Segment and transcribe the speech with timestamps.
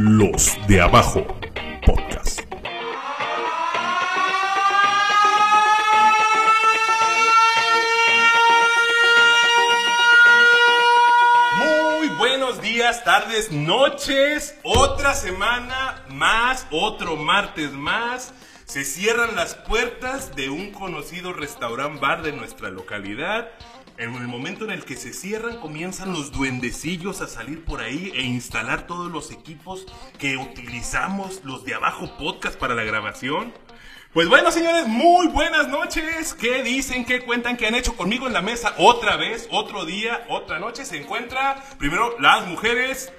[0.00, 1.26] Los de Abajo
[1.84, 2.42] Podcast.
[11.56, 14.56] Muy buenos días, tardes, noches.
[14.62, 18.32] Otra semana más, otro martes más.
[18.66, 23.48] Se cierran las puertas de un conocido restaurant bar de nuestra localidad.
[23.98, 28.12] En el momento en el que se cierran, comienzan los duendecillos a salir por ahí
[28.14, 29.86] e instalar todos los equipos
[30.20, 33.52] que utilizamos, los de abajo podcast para la grabación.
[34.12, 36.32] Pues bueno, señores, muy buenas noches.
[36.34, 37.04] ¿Qué dicen?
[37.04, 37.56] ¿Qué cuentan?
[37.56, 38.72] ¿Qué han hecho conmigo en la mesa?
[38.78, 40.84] Otra vez, otro día, otra noche.
[40.84, 43.12] Se encuentra primero las mujeres.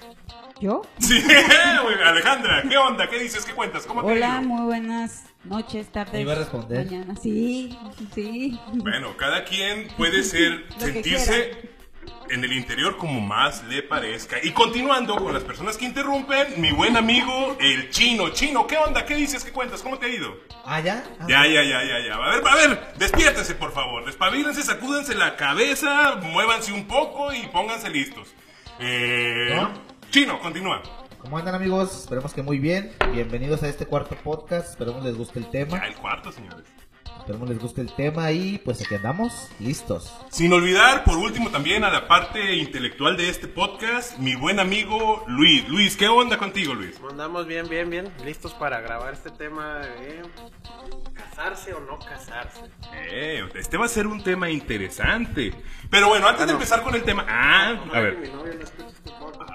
[0.61, 0.83] ¿Yo?
[0.99, 1.21] Sí.
[2.05, 3.09] Alejandra, ¿qué onda?
[3.09, 3.43] ¿Qué dices?
[3.43, 3.85] ¿Qué cuentas?
[3.85, 6.19] ¿Cómo te Hola, muy buenas noches, tardes.
[6.21, 6.85] iba a responder.
[6.85, 7.77] Mañana, sí,
[8.13, 8.59] sí.
[8.73, 11.69] Bueno, cada quien puede ser, sentirse
[12.29, 14.37] en el interior como más le parezca.
[14.43, 18.29] Y continuando con las personas que interrumpen, mi buen amigo, el chino.
[18.29, 19.03] Chino, ¿qué onda?
[19.05, 19.43] ¿Qué dices?
[19.43, 19.81] ¿Qué cuentas?
[19.81, 20.37] ¿Cómo te ha ido?
[20.65, 21.03] Ah, ya.
[21.19, 22.15] Ah, Ya, ya, ya, ya, ya.
[22.15, 24.05] A ver, a ver, despiértense, por favor.
[24.05, 28.27] Despabilense, sacúdense la cabeza, muévanse un poco y pónganse listos.
[28.79, 29.71] Eh, ¿No?
[30.11, 30.81] Chino, continúa.
[31.21, 31.93] ¿Cómo andan amigos?
[32.01, 32.91] Esperemos que muy bien.
[33.13, 34.69] Bienvenidos a este cuarto podcast.
[34.69, 35.77] Esperemos les guste el Ya tema.
[35.85, 36.65] el cuarto, señores.
[37.19, 40.11] Esperemos les guste el tema y pues aquí andamos, listos.
[40.31, 45.23] Sin olvidar, por último, también a la parte intelectual de este podcast, mi buen amigo
[45.27, 45.67] Luis.
[45.69, 46.99] Luis, ¿qué onda contigo, Luis?
[47.07, 50.21] Andamos bien, bien, bien, listos para grabar este tema de
[51.13, 52.61] casarse o no casarse.
[52.95, 55.53] Eh, este va a ser un tema interesante.
[55.91, 56.53] Pero bueno, antes de Ah, no.
[56.53, 57.25] empezar con el tema...
[57.29, 58.17] Ah, a Ay, ver.
[58.17, 59.08] Mi novia no escucha.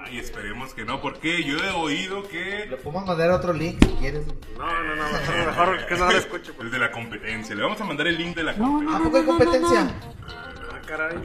[0.06, 2.76] Ay, esperemos que no, porque yo he oído Le que...
[2.82, 4.26] podemos mandar otro link si quieres.
[4.58, 6.50] No, no, no, mejor, mejor que no lo escuche.
[6.50, 6.70] Es Pues.
[6.72, 7.54] de la competencia.
[7.54, 8.96] Le vamos a mandar el link de la No, competencia.
[8.98, 9.94] ¿A poco hay competencia?
[10.28, 11.16] Ah, caray.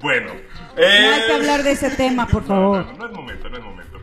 [0.00, 0.32] Bueno.
[0.76, 2.86] No hay que hablar de ese tema, por No, favor.
[2.86, 3.98] no, no es momento, no es momento.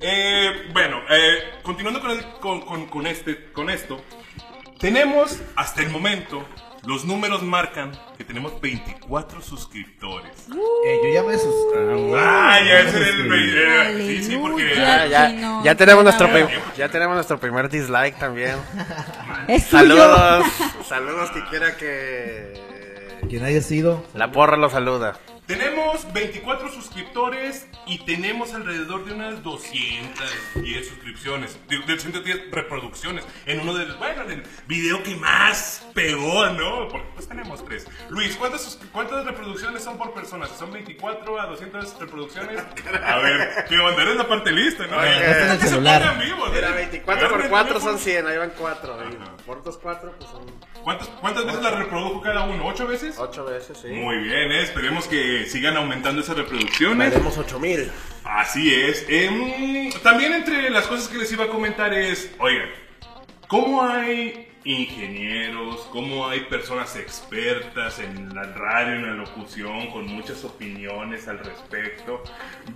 [0.00, 4.02] Eh, bueno, eh, continuando con, el- con, con- con este, con esto,
[4.80, 6.44] tenemos hasta el momento,
[6.86, 10.48] los números marcan que tenemos 24 suscriptores.
[10.84, 12.12] Eh, yo ya me suscribí.
[12.16, 14.06] Ah, ya ese es el...
[14.06, 14.74] sí, sí, porque...
[14.74, 16.28] Ya, ya, ya tenemos nuestro
[16.76, 18.56] ya tenemos nuestro primer dislike también.
[19.70, 20.46] Saludos,
[20.88, 22.54] saludos que quiera que
[23.28, 24.04] Quien haya sido.
[24.14, 25.18] la porra lo saluda.
[25.46, 33.58] Tenemos 24 suscriptores y tenemos alrededor de unas 210 suscripciones, de, de 210 reproducciones en
[33.58, 36.86] uno de los, bueno, en el video que más pegó, ¿no?
[36.88, 37.88] Porque pues tenemos tres.
[38.08, 40.46] Luis, ¿cuántas, cuántas reproducciones son por persona?
[40.46, 42.62] Si ¿Son 24 a 200 reproducciones?
[43.04, 44.00] A ver, ¿qué onda?
[44.00, 45.02] Eres la parte lista, ¿no?
[45.02, 46.18] El que se celular.
[46.52, 46.74] Mira, ¿eh?
[46.74, 47.92] 24 por Agarren 4 teléfono.
[47.92, 48.94] son 100, ahí van 4.
[48.94, 49.36] Ajá.
[49.44, 50.46] Por otros 4 pues son
[50.82, 52.66] ¿Cuántas, ¿Cuántas veces la reprodujo cada uno?
[52.66, 53.16] ¿Ocho veces?
[53.18, 53.88] 8 veces, sí.
[53.88, 54.62] Muy bien, ¿eh?
[54.62, 57.10] esperemos que sigan aumentando esas reproducciones.
[57.12, 57.90] Valemos 8000.
[58.24, 59.04] Así es.
[59.08, 62.68] Em, también entre las cosas que les iba a comentar es, oigan,
[63.48, 70.44] ¿cómo hay ingenieros, cómo hay personas expertas en la radio, en la locución, con muchas
[70.44, 72.22] opiniones al respecto?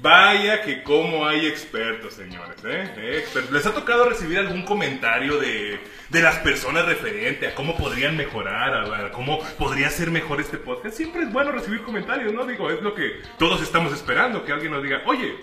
[0.00, 3.18] Vaya que cómo hay expertos, señores, ¿eh?
[3.18, 3.52] Expertos.
[3.52, 8.74] ¿Les ha tocado recibir algún comentario de, de las personas referente a cómo podrían mejorar,
[8.74, 10.96] a, a cómo podría ser mejor este podcast?
[10.96, 12.46] Siempre es bueno recibir comentarios, ¿no?
[12.46, 15.36] Digo, es lo que todos estamos esperando, que alguien nos diga, oye,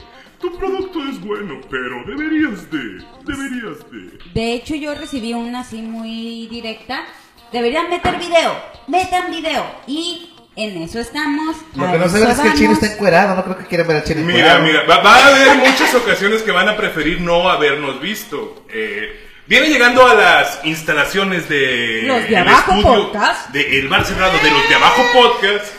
[0.43, 4.19] tu producto es bueno, pero deberías de, deberías de.
[4.33, 7.05] De hecho, yo recibí una así muy directa.
[7.53, 8.53] Deberían meter video.
[8.87, 9.65] Metan video.
[9.87, 11.55] Y en eso estamos.
[11.75, 13.37] Lo que no saben es que el chino está encuerado.
[13.37, 14.63] No creo que quieran ver al chino Mira, encuerado.
[14.63, 18.65] mira, va, va a haber muchas ocasiones que van a preferir no habernos visto.
[18.69, 23.49] Eh, viene llegando a las instalaciones de Los de el Abajo estudio Podcast.
[23.51, 25.73] de El Bar Cerrado de los de Abajo Podcast.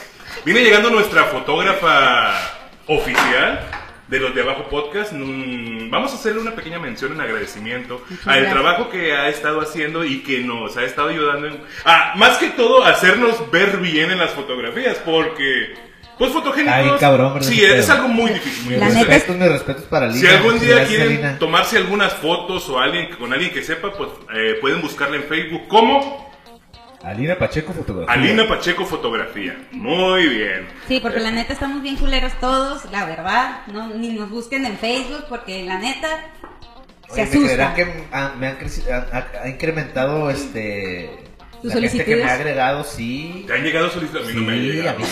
[0.46, 2.32] Viene llegando nuestra fotógrafa
[2.86, 3.74] oficial
[4.09, 5.12] de los de Abajo Podcast.
[5.15, 8.53] Vamos a hacerle una pequeña mención en agradecimiento Muchas al gracias.
[8.53, 12.48] trabajo que ha estado haciendo y que nos ha estado ayudando en, a, más que
[12.50, 15.75] todo, a hacernos ver bien en las fotografías, porque,
[16.19, 16.75] pues, fotogénicos.
[16.76, 17.94] Ay, cabrón, sí, es pedo.
[17.96, 18.64] algo muy difícil.
[18.67, 19.08] muy La difícil.
[19.08, 20.20] neta es- mis respetos para Lina.
[20.20, 21.38] Si algún día gracias, quieren Lina.
[21.38, 25.67] tomarse algunas fotos o alguien con alguien que sepa, pues eh, pueden buscarla en Facebook
[25.69, 26.33] como
[27.05, 28.12] Alina Pacheco Fotografía.
[28.15, 29.56] Alina Pacheco Fotografía.
[29.73, 30.67] Muy bien.
[30.89, 33.61] Sí, porque la neta estamos bien culeros todos, la verdad.
[33.67, 36.09] No, ni nos busquen en Facebook porque la neta
[37.12, 37.75] se Oye, ¿me creerán asusta.
[37.75, 41.11] que me han creci- ha, ha- ha incrementado este
[41.62, 43.45] ¿Tus la gente que me ha agregado, sí.
[43.47, 44.27] ¿Te han llegado solicitudes?
[44.27, 45.05] A mí no me han Sí, llegado a mí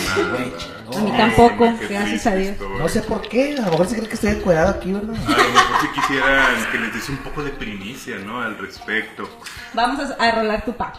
[0.57, 0.97] chingo.
[0.97, 2.57] A mí tampoco, Qué gracias a Dios.
[2.77, 5.15] No sé por qué, a lo mejor se creen que estoy encuadrado aquí, ¿verdad?
[5.15, 8.41] A lo mejor si quisieran que les diese un poco de primicia, ¿no?
[8.41, 9.27] Al respecto.
[9.73, 10.95] Vamos a, a rolar tu pack.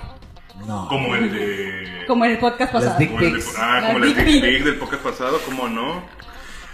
[0.66, 0.88] No.
[0.88, 2.04] Como el de...
[2.06, 2.98] Como en el podcast Las pasado.
[2.98, 3.54] dick como el de- pics.
[3.58, 6.02] ah, como Las las dick pics del podcast pasado, ¿cómo no?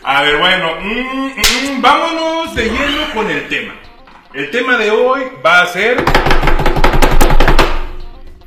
[0.02, 1.26] A ver, bueno, mm,
[1.76, 3.74] mm, vámonos de lleno con el tema.
[4.32, 6.02] El tema de hoy va a ser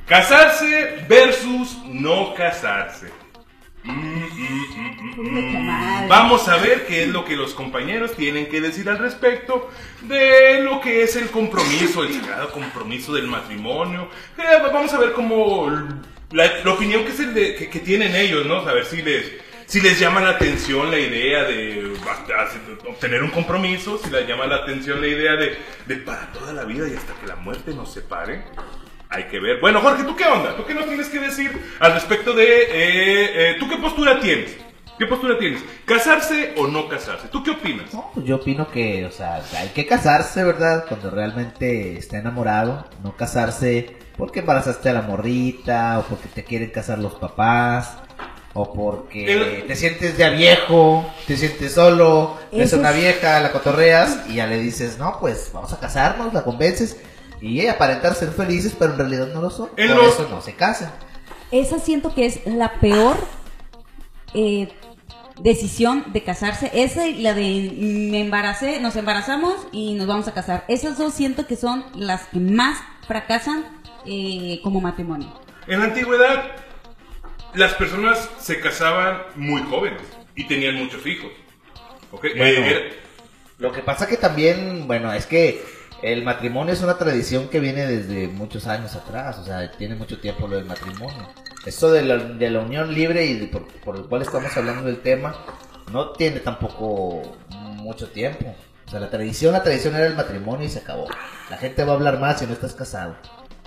[0.08, 3.12] casarse versus no casarse.
[3.84, 4.93] Mm,
[6.10, 9.70] Vamos a ver qué es lo que los compañeros tienen que decir al respecto
[10.02, 14.10] de lo que es el compromiso, el sagrado compromiso del matrimonio.
[14.38, 15.70] Eh, vamos a ver cómo
[16.32, 18.58] la, la opinión que, es el de- que, que tienen ellos, ¿no?
[18.58, 19.32] A ver si les,
[19.66, 21.94] si les llama la atención la idea de
[22.90, 26.64] obtener un compromiso, si les llama la atención la idea de, de para toda la
[26.64, 28.44] vida y hasta que la muerte nos separe.
[29.10, 29.60] Hay que ver.
[29.60, 30.56] Bueno, Jorge, ¿tú qué onda?
[30.58, 32.46] ¿Tú qué nos tienes que decir al respecto de...
[32.64, 32.68] eh,
[33.52, 34.58] eh, ¿Tú qué postura tienes?
[35.04, 35.62] ¿Qué postura tienes?
[35.84, 37.28] ¿Casarse o no casarse?
[37.28, 37.94] ¿Tú qué opinas?
[37.94, 40.86] No, pues yo opino que, o sea, hay que casarse, ¿verdad?
[40.88, 46.70] Cuando realmente esté enamorado, no casarse porque embarazaste a la morrita, o porque te quieren
[46.70, 47.98] casar los papás,
[48.54, 53.52] o porque El- te sientes ya viejo, te sientes solo, ves a una vieja, la
[53.52, 56.96] cotorreas, y ya le dices, no, pues vamos a casarnos, la convences,
[57.42, 59.68] y aparentar ser felices, pero en realidad no lo son.
[59.76, 60.94] En Por eso no se casan.
[61.52, 63.18] Esa siento que es la peor
[64.36, 64.70] eh,
[65.42, 66.72] decisión de casarse.
[66.74, 70.66] Esa y la de mm, me embaracé, nos embarazamos y nos vamos a casar.
[70.68, 73.66] Esas dos siento que son las que más fracasan
[74.06, 75.34] eh, como matrimonio.
[75.68, 76.52] En la antigüedad,
[77.54, 80.02] las personas se casaban muy jóvenes
[80.36, 81.32] y tenían muchos hijos.
[82.12, 82.28] ¿Ok?
[82.38, 82.66] Bueno.
[82.66, 83.00] Eh,
[83.60, 85.64] Lo que pasa que también, bueno, es que
[86.02, 90.20] el matrimonio es una tradición que viene desde muchos años atrás, o sea, tiene mucho
[90.20, 91.30] tiempo lo del matrimonio.
[91.66, 94.84] Esto de la, de la unión libre y de por, por el cual estamos hablando
[94.84, 95.36] del tema,
[95.92, 98.56] no tiene tampoco mucho tiempo.
[98.86, 101.08] O sea, la tradición, la tradición era el matrimonio y se acabó.
[101.50, 103.16] La gente va a hablar más si no estás casado.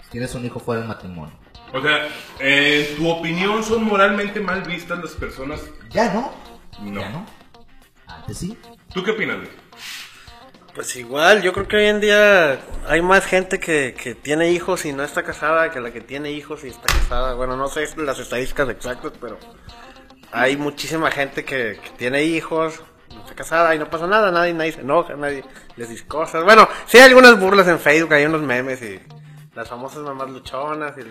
[0.05, 1.35] Si tienes un hijo fuera del matrimonio.
[1.73, 2.09] o sea,
[2.39, 5.61] en tu opinión, ¿son moralmente mal vistas las personas?
[5.91, 6.33] Ya no.
[6.83, 7.01] No.
[7.01, 7.27] Ya no.
[8.07, 8.59] Antes sí.
[8.93, 9.51] ¿Tú qué opinas, Luis?
[10.77, 14.85] Pues igual, yo creo que hoy en día hay más gente que, que tiene hijos
[14.85, 17.33] y no está casada que la que tiene hijos y está casada.
[17.35, 19.39] Bueno, no sé las estadísticas exactas, pero
[20.33, 24.53] hay muchísima gente que, que tiene hijos, no está casada y no pasa nada, nadie,
[24.53, 25.43] nadie se enoja, nadie
[25.77, 26.45] les dice cosas.
[26.45, 29.01] Bueno, sí hay algunas burlas en Facebook, hay unos memes y
[29.55, 31.03] las famosas mamás luchonas y...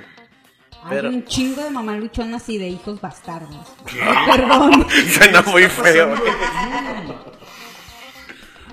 [0.90, 3.66] Pero- Hay un chingo de mamá luchonas y de hijos bastardos.
[4.28, 4.86] Perdón.
[5.12, 6.14] Suena muy feo.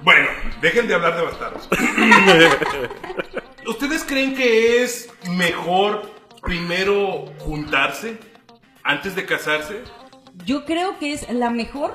[0.02, 0.28] Bueno,
[0.62, 1.68] dejen de hablar de bastardos.
[3.66, 6.10] ¿Ustedes creen que es mejor
[6.40, 8.18] primero juntarse
[8.82, 9.82] antes de casarse?
[10.46, 11.94] Yo creo que es la mejor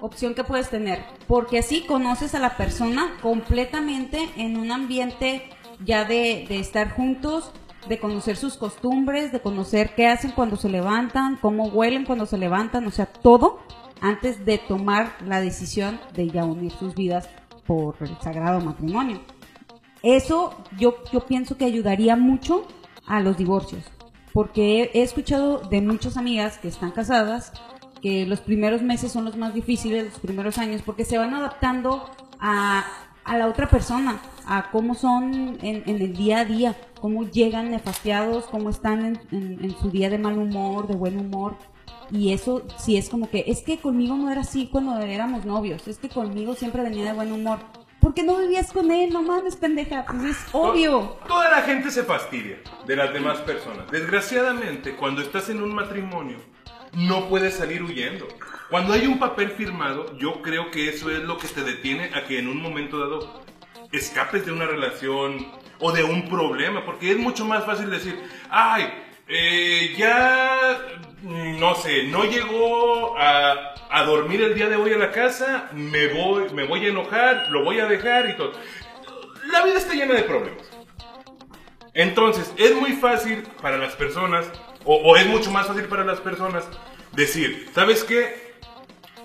[0.00, 5.48] opción que puedes tener, porque así conoces a la persona completamente en un ambiente
[5.84, 7.52] ya de, de estar juntos,
[7.86, 12.38] de conocer sus costumbres, de conocer qué hacen cuando se levantan, cómo huelen cuando se
[12.38, 13.60] levantan, o sea, todo
[14.00, 17.28] antes de tomar la decisión de ya unir sus vidas
[17.66, 19.20] por el sagrado matrimonio.
[20.02, 22.66] Eso yo, yo pienso que ayudaría mucho
[23.06, 23.82] a los divorcios,
[24.32, 27.52] porque he, escuchado de muchas amigas que están casadas
[28.02, 32.08] que los primeros meses son los más difíciles, los primeros años, porque se van adaptando
[32.38, 32.84] a,
[33.24, 37.70] a la otra persona, a cómo son en, en el día a día, cómo llegan
[37.70, 41.56] nefastiados, cómo están en- en su día de mal humor, de buen humor.
[42.10, 45.86] Y eso sí es como que, es que conmigo no era así cuando éramos novios,
[45.88, 47.58] es que conmigo siempre venía de buen humor.
[48.00, 49.12] ¿Por qué no vivías con él?
[49.12, 51.18] No mames, pendeja, pues es obvio.
[51.26, 53.90] Toda la gente se fastidia de las demás personas.
[53.90, 56.36] Desgraciadamente, cuando estás en un matrimonio,
[56.92, 58.28] no puedes salir huyendo.
[58.70, 62.24] Cuando hay un papel firmado, yo creo que eso es lo que te detiene a
[62.24, 63.42] que en un momento dado
[63.92, 65.46] escapes de una relación
[65.80, 68.18] o de un problema, porque es mucho más fácil decir,
[68.50, 68.84] ay,
[69.28, 70.78] eh, ya,
[71.22, 73.72] no sé, no llegó a,
[74.04, 77.64] dormir el día de hoy a la casa, me voy, me voy a enojar, lo
[77.64, 78.52] voy a dejar y todo.
[79.50, 80.66] La vida está llena de problemas.
[81.94, 84.46] Entonces, es muy fácil para las personas,
[84.84, 86.68] o, o es mucho más fácil para las personas,
[87.12, 88.54] decir, ¿sabes qué?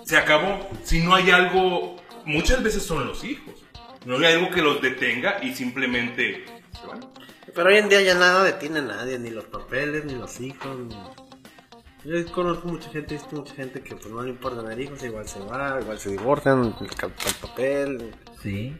[0.04, 0.68] Se acabó.
[0.82, 3.62] Si no hay algo, muchas veces son los hijos.
[4.06, 6.44] No hay algo que los detenga y simplemente
[6.80, 7.00] se van.
[7.54, 10.76] Pero hoy en día ya nada detiene a nadie, ni los papeles, ni los hijos.
[10.76, 10.96] Ni...
[12.04, 15.28] Yo conozco mucha gente, visto mucha gente que pues no le importa tener hijos, igual
[15.28, 18.12] se va, igual se divorcian, el papel.
[18.42, 18.76] Sí.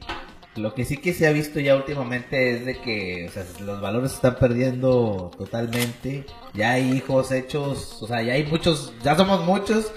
[0.56, 3.80] Lo que sí que se ha visto ya últimamente es de que, o sea, los
[3.80, 6.26] valores se están perdiendo totalmente.
[6.52, 9.92] Ya hay hijos hechos, o sea, ya hay muchos, ya somos muchos.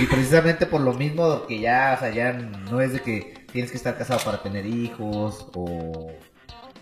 [0.00, 3.70] Y precisamente por lo mismo que ya, o sea, ya no es de que tienes
[3.70, 6.10] que estar casado para tener hijos o,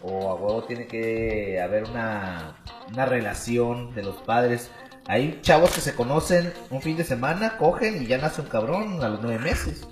[0.02, 2.56] o a huevo tiene que haber una,
[2.90, 4.70] una relación de los padres.
[5.08, 9.02] Hay chavos que se conocen un fin de semana, cogen y ya nace un cabrón
[9.02, 9.86] a los nueve meses.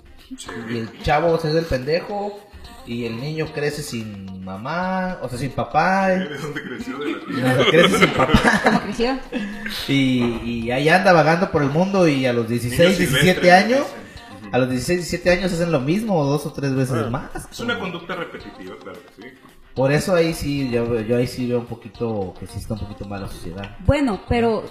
[0.69, 2.39] Y el chavo se es el pendejo
[2.85, 6.97] y el niño crece sin mamá, o sea, sin papá, y- ¿De dónde creció?
[6.99, 8.61] De la crece sin papá.
[8.63, 9.17] ¿Cómo creció?
[9.87, 13.53] Y, y ahí anda vagando por el mundo y a los 16, Niños 17 silvestres,
[13.53, 13.85] años.
[14.51, 17.29] A los 16, 17 años hacen lo mismo o dos o tres veces más.
[17.51, 19.27] Es una conducta repetitiva, claro que sí.
[19.75, 22.79] Por eso ahí sí, yo, yo ahí sí veo un poquito, que sí está un
[22.79, 23.77] poquito mal la sociedad.
[23.85, 24.63] Bueno, pero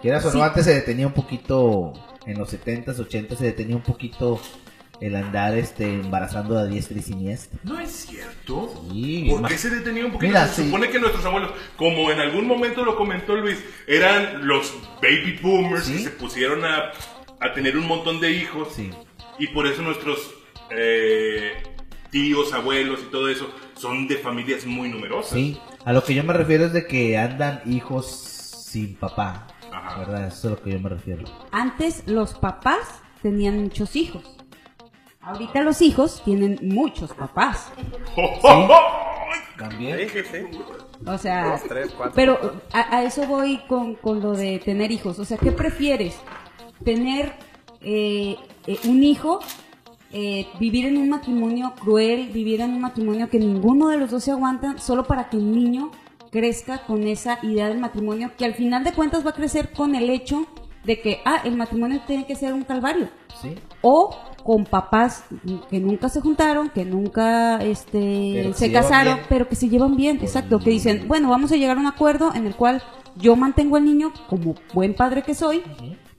[0.00, 0.38] Quieras o Sí.
[0.38, 1.92] no, antes se detenía un poquito,
[2.26, 4.40] en los 70s, 80s se detenía un poquito
[5.00, 7.58] el andar este embarazando a diestra y siniestra.
[7.64, 8.72] No es cierto.
[8.90, 10.28] Sí, ¿Por qué se detenía un poquito?
[10.28, 10.66] Mira, se sí.
[10.66, 14.72] supone que nuestros abuelos, como en algún momento lo comentó Luis, eran los
[15.02, 15.92] baby boomers Sí.
[15.94, 16.92] que se pusieron a,
[17.40, 18.68] a tener un montón de hijos.
[19.38, 20.18] Y por eso nuestros
[20.70, 21.52] eh,
[22.10, 25.32] tíos, abuelos y todo eso son de familias muy numerosas.
[25.32, 29.46] Sí, a lo que yo me refiero es de que andan hijos sin papá.
[29.72, 29.98] Ajá.
[29.98, 30.26] ¿Verdad?
[30.28, 31.24] Eso es a lo que yo me refiero.
[31.50, 34.22] antes los papás tenían muchos hijos.
[35.20, 37.72] Ahorita los hijos tienen muchos papás.
[39.58, 39.98] También.
[40.10, 40.58] Sí, sí, sí.
[41.06, 42.12] O sea, Dos, tres, cuatro.
[42.14, 45.18] pero a, a eso voy con, con lo de tener hijos.
[45.18, 46.16] O sea, ¿qué prefieres?
[46.84, 47.34] ¿Tener
[47.80, 49.40] eh, eh, un hijo?
[50.16, 52.28] eh, ¿Vivir en un matrimonio cruel?
[52.32, 54.78] ¿Vivir en un matrimonio que ninguno de los dos se aguantan?
[54.78, 55.90] Solo para que el niño
[56.30, 59.94] crezca con esa idea del matrimonio que al final de cuentas va a crecer con
[59.96, 60.46] el hecho
[60.84, 63.08] de que, ah, el matrimonio tiene que ser un calvario
[63.40, 63.54] Sí.
[63.82, 65.24] o con papás
[65.70, 69.26] que nunca se juntaron, que nunca este, Pero se casaron, bien.
[69.28, 72.32] pero que se llevan bien, exacto, que dicen, bueno, vamos a llegar a un acuerdo
[72.34, 72.82] en el cual
[73.16, 75.62] yo mantengo al niño como buen padre que soy,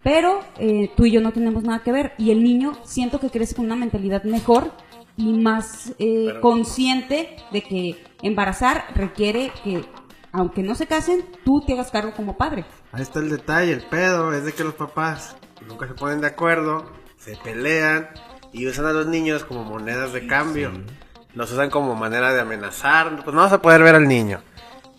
[0.05, 3.31] pero eh, tú y yo no tenemos nada que ver, y el niño siento que
[3.31, 4.71] crece con una mentalidad mejor
[5.17, 9.83] y más eh, Pero- consciente de que embarazar requiere que,
[10.31, 12.65] aunque no se casen, tú te hagas cargo como padre.
[12.91, 16.27] Ahí está el detalle, el pedo, es de que los papás nunca se ponen de
[16.27, 16.85] acuerdo,
[17.17, 18.07] se pelean
[18.53, 20.71] y usan a los niños como monedas de cambio.
[21.33, 24.39] Los usan como manera de amenazar, pues no vas a poder ver al niño.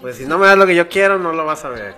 [0.00, 1.94] Pues si no me das lo que yo quiero, no lo vas a ver.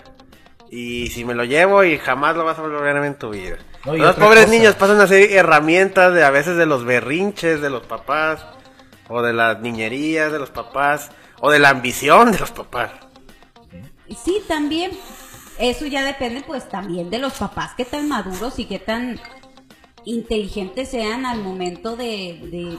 [0.70, 3.30] Y si me lo llevo y jamás lo vas a volver a ver en tu
[3.30, 3.56] vida.
[3.86, 4.56] No, los pobres cosa.
[4.56, 8.44] niños pasan a ser herramientas de a veces de los berrinches de los papás,
[9.08, 11.10] o de las niñerías de los papás,
[11.40, 12.90] o de la ambición de los papás.
[14.24, 14.90] Sí, también.
[15.58, 19.18] Eso ya depende, pues, también de los papás, qué tan maduros y qué tan
[20.04, 22.78] inteligentes sean al momento de, de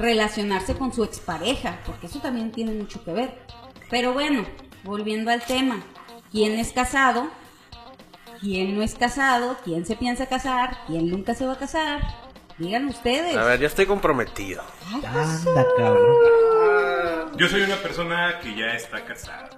[0.00, 3.34] relacionarse con su expareja, porque eso también tiene mucho que ver.
[3.90, 4.46] Pero bueno,
[4.82, 5.82] volviendo al tema,
[6.30, 7.28] ¿quién es casado?
[8.40, 9.56] ¿Quién no es casado?
[9.64, 10.78] ¿Quién se piensa casar?
[10.86, 12.00] ¿Quién nunca se va a casar?
[12.58, 13.36] Digan ustedes.
[13.36, 14.62] A ver, yo estoy comprometido.
[14.92, 17.36] Anda, cabrón.
[17.36, 19.50] Yo soy una persona que ya está casada.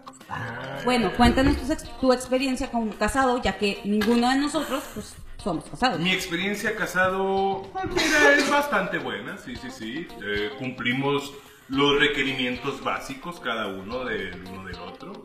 [0.85, 6.01] Bueno, cuéntanos tu, tu experiencia como casado, ya que ninguno de nosotros, pues, somos casados.
[6.01, 10.09] Mi experiencia casado, pues, mira, es bastante buena, sí, sí, sí.
[10.25, 11.33] Eh, cumplimos
[11.69, 15.25] los requerimientos básicos cada uno del uno del otro.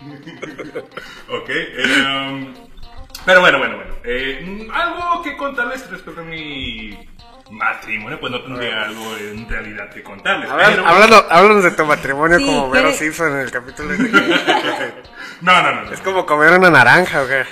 [1.28, 1.48] ok.
[1.48, 2.54] eh,
[3.24, 3.94] pero bueno, bueno, bueno.
[4.04, 6.98] eh, algo que contarles respecto a mi
[7.50, 10.48] matrimonio, pues no tendría algo en realidad que contarles.
[10.50, 14.10] Pero- háblanos, háblanos de tu matrimonio Sí, como Vero ¿qué- Simpson en el capítulo ese
[14.10, 14.18] que-
[15.40, 15.82] No, no, no.
[15.84, 15.92] no.
[15.92, 17.44] Es como comer una naranja, ¿o qué?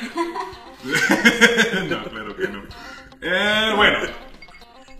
[1.88, 2.62] no, claro que no.
[3.22, 3.98] Eh, bueno,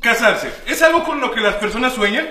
[0.01, 0.51] casarse.
[0.67, 2.29] ¿Es algo con lo que las personas sueñan?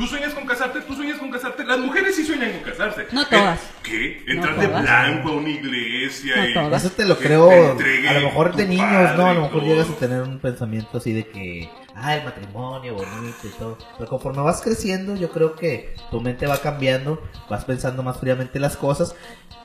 [0.00, 0.80] ¿Tú sueñas con casarte?
[0.80, 1.62] ¿Tú sueñas con casarte?
[1.62, 3.06] Las mujeres sí sueñan con casarse.
[3.12, 3.60] No todas.
[3.60, 4.24] Eh, ¿Qué?
[4.26, 4.82] No Entrar de todas.
[4.82, 6.54] blanco a una iglesia No y...
[6.54, 6.84] todas.
[6.86, 9.26] Eso te lo creo, te a lo mejor de niños, padre ¿no?
[9.26, 9.68] A lo mejor todo.
[9.68, 13.76] llegas a tener un pensamiento así de que, ah, el matrimonio bonito y todo.
[13.98, 18.58] Pero conforme vas creciendo, yo creo que tu mente va cambiando, vas pensando más fríamente
[18.58, 19.14] las cosas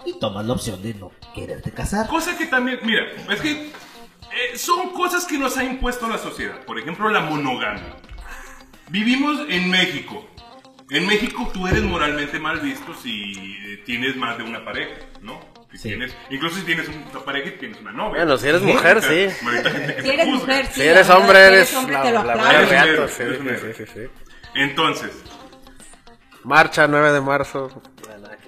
[0.06, 2.10] y tomas la opción de no quererte casar.
[2.10, 6.60] Cosa que también, mira, es que eh, son cosas que nos ha impuesto la sociedad.
[6.66, 7.96] Por ejemplo, la monogamia.
[8.90, 10.26] Vivimos en México.
[10.90, 13.34] En México tú eres moralmente mal visto si
[13.66, 15.40] eh, tienes más de una pareja, ¿no?
[15.72, 15.90] Si Sí.
[15.90, 18.24] tienes, incluso si tienes una pareja y tienes una novia.
[18.24, 19.28] Bueno, si eres mujer, sí.
[19.42, 20.74] Gente que Si eres mujer, sí.
[20.74, 23.92] Si eres hombre, eres si hombre, la, te lo la madre sí, sí, sí, sí,
[23.94, 24.00] sí.
[24.54, 25.12] Entonces,
[26.44, 27.82] Marcha 9 de marzo.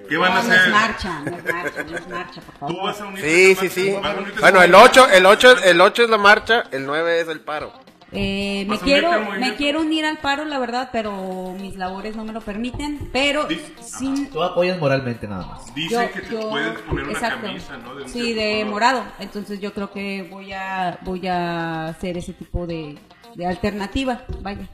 [0.07, 0.61] ¿qué van a No, no hacer?
[0.67, 2.75] es marcha, no es marcha, no es marcha, por favor.
[2.75, 3.95] ¿Tú vas a unirte Sí, a sí, sí.
[4.39, 5.01] Bueno, el marcha?
[5.03, 7.73] 8, el 8, el 8 es la marcha, el 9 es el paro.
[8.13, 11.75] Eh, me ¿Vas a unirte quiero me quiero unir al paro, la verdad, pero mis
[11.75, 13.09] labores no me lo permiten.
[13.11, 15.75] Pero Dice- sin Tú apoyas moralmente nada más.
[15.75, 17.47] Dicen que te puedes poner una exacto.
[17.47, 17.95] camisa, ¿no?
[17.95, 18.71] De un sí, de color.
[18.71, 19.03] morado.
[19.19, 22.97] Entonces yo creo que voy a voy a hacer ese tipo de,
[23.35, 24.21] de alternativa.
[24.41, 24.67] Vaya.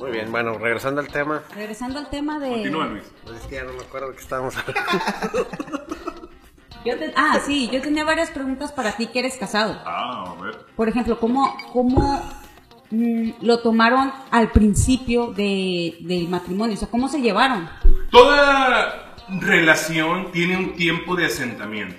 [0.00, 1.42] Muy bien, bueno, regresando al tema.
[1.54, 3.04] Regresando al tema de Continúa, Luis.
[3.24, 5.46] Pues es que ya no me acuerdo de qué estábamos hablando.
[6.84, 9.80] Yo te- ah, sí, yo tenía varias preguntas para ti que eres casado.
[9.84, 10.56] Ah, a ver.
[10.76, 12.22] Por ejemplo, ¿cómo, cómo
[12.90, 16.74] mm, lo tomaron al principio de, del matrimonio?
[16.74, 17.68] O sea, ¿cómo se llevaron?
[18.10, 21.96] Toda relación tiene un tiempo de asentamiento.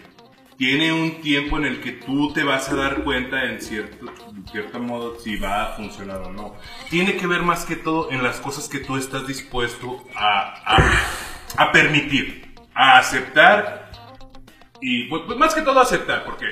[0.57, 4.47] Tiene un tiempo en el que tú te vas a dar cuenta en cierto, en
[4.47, 6.53] cierto modo si va a funcionar o no.
[6.89, 11.63] Tiene que ver más que todo en las cosas que tú estás dispuesto a, a,
[11.63, 13.80] a permitir, a aceptar
[14.81, 16.47] y pues, pues, más que todo aceptar, porque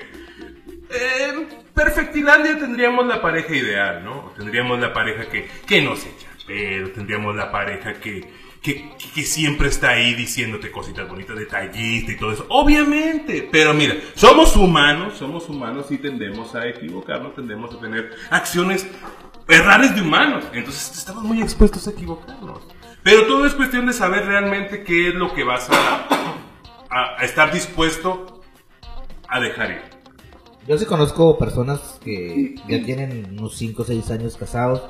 [0.90, 4.34] en Perfectilandia tendríamos la pareja ideal, ¿no?
[4.38, 8.28] Tendríamos la pareja que, que no se echa pero tendríamos la pareja que,
[8.60, 12.48] que, que siempre está ahí diciéndote cositas bonitas, detallistas y todo eso.
[12.50, 18.88] Obviamente, pero mira, somos humanos, somos humanos y tendemos a equivocarnos, tendemos a tener acciones
[19.48, 20.44] errores de humanos.
[20.52, 22.64] Entonces estamos muy expuestos a equivocarnos.
[23.04, 26.08] Pero todo es cuestión de saber realmente qué es lo que vas a,
[26.90, 28.42] a, a estar dispuesto
[29.28, 29.82] a dejar ir.
[30.68, 34.82] Yo sí conozco personas que ya tienen unos 5 o 6 años casados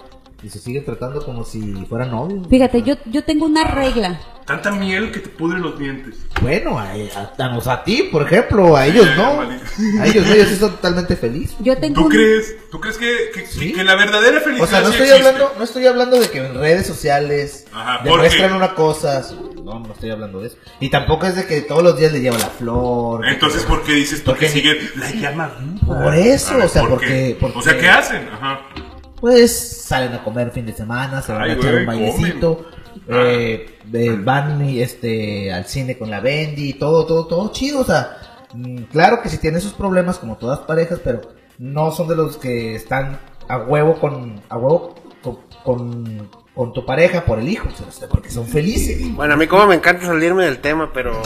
[0.41, 2.47] y se siguen tratando como si fueran novios.
[2.49, 4.19] Fíjate, yo, yo tengo una regla.
[4.45, 6.15] Tanta miel que te pudre los dientes.
[6.41, 9.41] Bueno, a, a, ti, por ejemplo, a ellos no.
[9.41, 11.55] A ellos no, ellos sí son totalmente felices.
[11.59, 12.55] Yo tengo ¿Tú un- crees?
[12.71, 13.73] ¿Tú crees que, que, Sí.
[13.73, 16.39] que la verdadera felicidad O sea, no sí estoy hablando, no estoy hablando de que
[16.39, 19.23] en redes sociales Ajá, demuestran una cosa.
[19.63, 20.57] No, no estoy hablando de eso.
[20.79, 23.27] Y tampoco es de que todos los días le lleva la flor.
[23.27, 26.01] Entonces, ¿por qué dices tú Porque- que siguen la llama viva?
[26.03, 28.27] Por eso, o sea, ¿por porque- O sea, ¿qué hacen?
[28.29, 28.61] Ajá.
[29.19, 32.71] Pues salen a comer fin de semana, se van Ay, a echar un bailecito, comen.
[33.07, 38.17] eh, eh, van este al cine con la Bendy, todo, todo, todo chido, o sea,
[38.53, 41.21] mm, claro que sí tiene sus problemas como todas parejas, pero
[41.57, 46.85] no son de los que están a huevo con, a huevo con, con, con tu
[46.85, 49.01] pareja por el hijo, o sea, porque son felices.
[49.15, 51.21] Bueno, a mí como me encanta salirme del tema, pero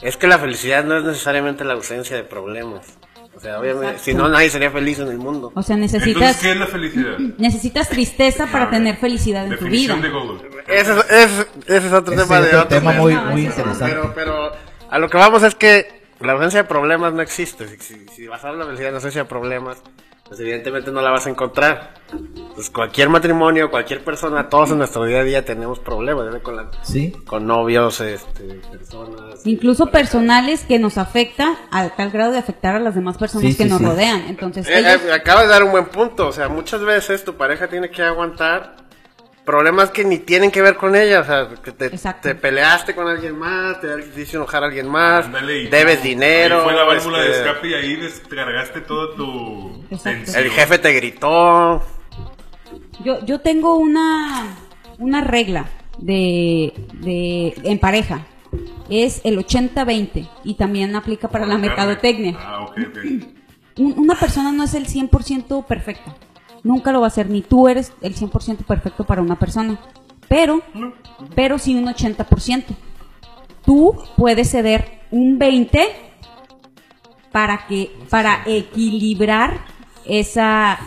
[0.00, 2.86] es que la felicidad no es necesariamente la ausencia de problemas.
[3.42, 4.04] Sea, obviamente, Exacto.
[4.04, 5.50] si no nadie sería feliz en el mundo.
[5.54, 7.18] O sea, Entonces, necesitas, ¿qué es la felicidad?
[7.38, 8.78] necesitas tristeza para A ver.
[8.78, 9.96] tener felicidad en tu vida.
[9.96, 10.48] De Google.
[10.68, 13.02] Ese es, ese- ese es otro Ese tema es de otro tema tema.
[13.02, 13.84] muy, No, muy interesante.
[13.94, 14.52] Pero, pero
[14.88, 17.66] a lo que vamos es que la ausencia de problemas no existe.
[17.66, 19.82] Si, si, si basar la felicidad en la ausencia de problemas,
[20.32, 21.92] pues evidentemente no la vas a encontrar.
[22.54, 26.70] Pues cualquier matrimonio, cualquier persona, todos en nuestro día a día tenemos problemas, con, la-
[26.82, 29.46] Sí, con novios, este, personas.
[29.46, 33.56] Incluso personales que nos afecta a tal grado de afectar a las demás personas Sí,
[33.58, 33.84] que sí, nos sí.
[33.84, 34.22] rodean.
[34.28, 36.28] Entonces, Eh, ellos- eh, acabas de dar un buen punto.
[36.28, 38.76] O sea, muchas veces tu pareja tiene que aguantar
[39.44, 41.20] problemas que ni tienen que ver con ella.
[41.20, 45.26] O sea, que te, te peleaste con alguien más, te hizo enojar a alguien más,
[45.26, 46.58] Ándale, y debes tú- dinero.
[46.58, 49.84] ahí fue la válvula de este, escape y ahí descargaste todo tu.
[50.34, 51.82] El jefe te gritó.
[53.04, 54.56] yo, yo tengo una,
[54.98, 55.66] una regla
[55.98, 58.26] de, de en pareja.
[58.90, 62.36] Es el 80-20 y también aplica para la mercadotecnia.
[62.38, 62.98] Ah, ok, ok.
[63.78, 66.14] Un- una persona no es el 100% perfecta.
[66.64, 69.80] Nunca lo va a ser, ni tú eres el 100% perfecto para una persona.
[70.28, 70.62] Pero,
[71.34, 72.64] pero sí un 80%.
[73.64, 75.88] Tú puedes ceder un 20%
[77.32, 79.64] para que, para equilibrar
[80.04, 80.78] esa,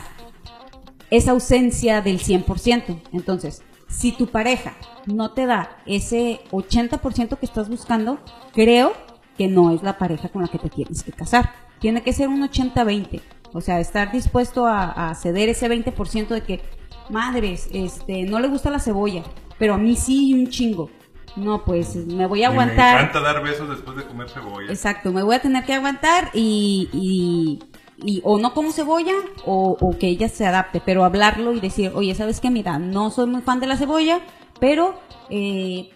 [1.09, 3.01] esa ausencia del 100%.
[3.11, 8.19] Entonces, si tu pareja no te da ese 80% que estás buscando,
[8.53, 8.93] creo
[9.37, 11.51] que no es la pareja con la que te tienes que casar.
[11.79, 13.21] Tiene que ser un 80-20.
[13.55, 16.61] O sea, estar dispuesto a, a ceder ese 20% de que,
[17.09, 19.23] madres, este, no le gusta la cebolla,
[19.57, 20.89] pero a mí sí un chingo.
[21.37, 22.95] No, pues me voy a Y aguantar.
[22.95, 24.69] Me encanta dar besos después de comer cebolla.
[24.69, 27.59] Exacto, me voy a tener que aguantar y, y,
[27.97, 29.13] y o no como cebolla
[29.45, 32.49] o, o que ella se adapte, pero hablarlo y decir, oye, ¿sabes qué?
[32.49, 34.19] Mira, no soy muy fan de la cebolla,
[34.59, 35.91] pero eh,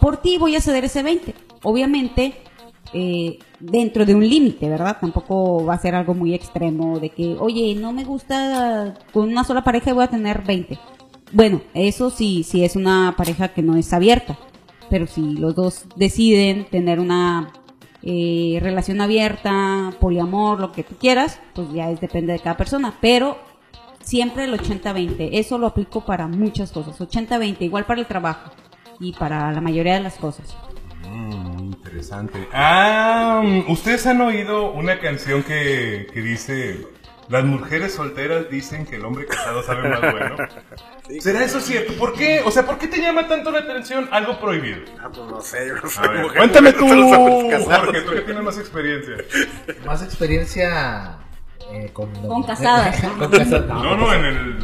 [0.00, 1.34] por ti voy a ceder ese 20.
[1.62, 2.40] Obviamente,
[2.92, 4.98] eh, dentro de un límite, ¿verdad?
[5.00, 9.44] Tampoco va a ser algo muy extremo de que, oye, no me gusta con una
[9.44, 10.78] sola pareja y voy a tener 20.
[11.32, 14.38] Bueno, eso sí, sí es una pareja que no es abierta.
[14.88, 17.52] Pero si los dos deciden tener una
[18.02, 22.94] eh, relación abierta, poliamor, lo que tú quieras, pues ya es depende de cada persona.
[23.00, 23.38] Pero
[24.02, 25.30] siempre el 80-20.
[25.32, 26.98] Eso lo aplico para muchas cosas.
[27.00, 28.50] 80-20, igual para el trabajo
[28.98, 30.56] y para la mayoría de las cosas.
[31.08, 31.59] Mm,
[31.90, 32.48] interesante.
[32.52, 36.86] Ah, ¿ustedes han oído una canción que, que dice...
[37.28, 40.34] Las mujeres solteras dicen que el hombre casado sabe más bueno.
[41.20, 41.92] ¿Será eso cierto?
[41.92, 42.40] ¿Por qué?
[42.44, 44.80] O sea, ¿por qué te llama tanto la atención algo prohibido?
[45.00, 46.88] Ah, pues no sé, yo no A soy ver, mujer, cuéntame tú.
[46.88, 49.14] Jorge, tú que tienes más experiencia.
[49.86, 51.18] más experiencia
[51.72, 52.10] eh, con...
[52.26, 53.16] Con casadas, ¿no?
[53.18, 54.56] con casadas, No, en el...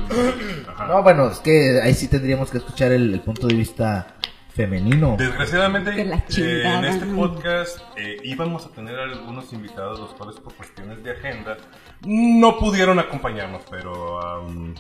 [0.67, 0.87] Ajá.
[0.89, 4.17] No, bueno, es que ahí sí tendríamos que escuchar el, el punto de vista
[4.57, 5.17] femenino.
[5.19, 11.05] Desgraciadamente, eh, en este podcast eh, íbamos a tener algunos invitados, los cuales por cuestiones
[11.05, 11.59] de agenda
[12.07, 14.75] no pudieron acompañarnos, pero am,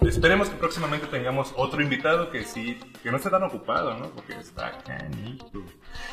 [0.00, 4.10] esperemos que próximamente tengamos otro invitado que sí, que no esté tan ocupado, ¿no?
[4.10, 5.64] Porque está canito.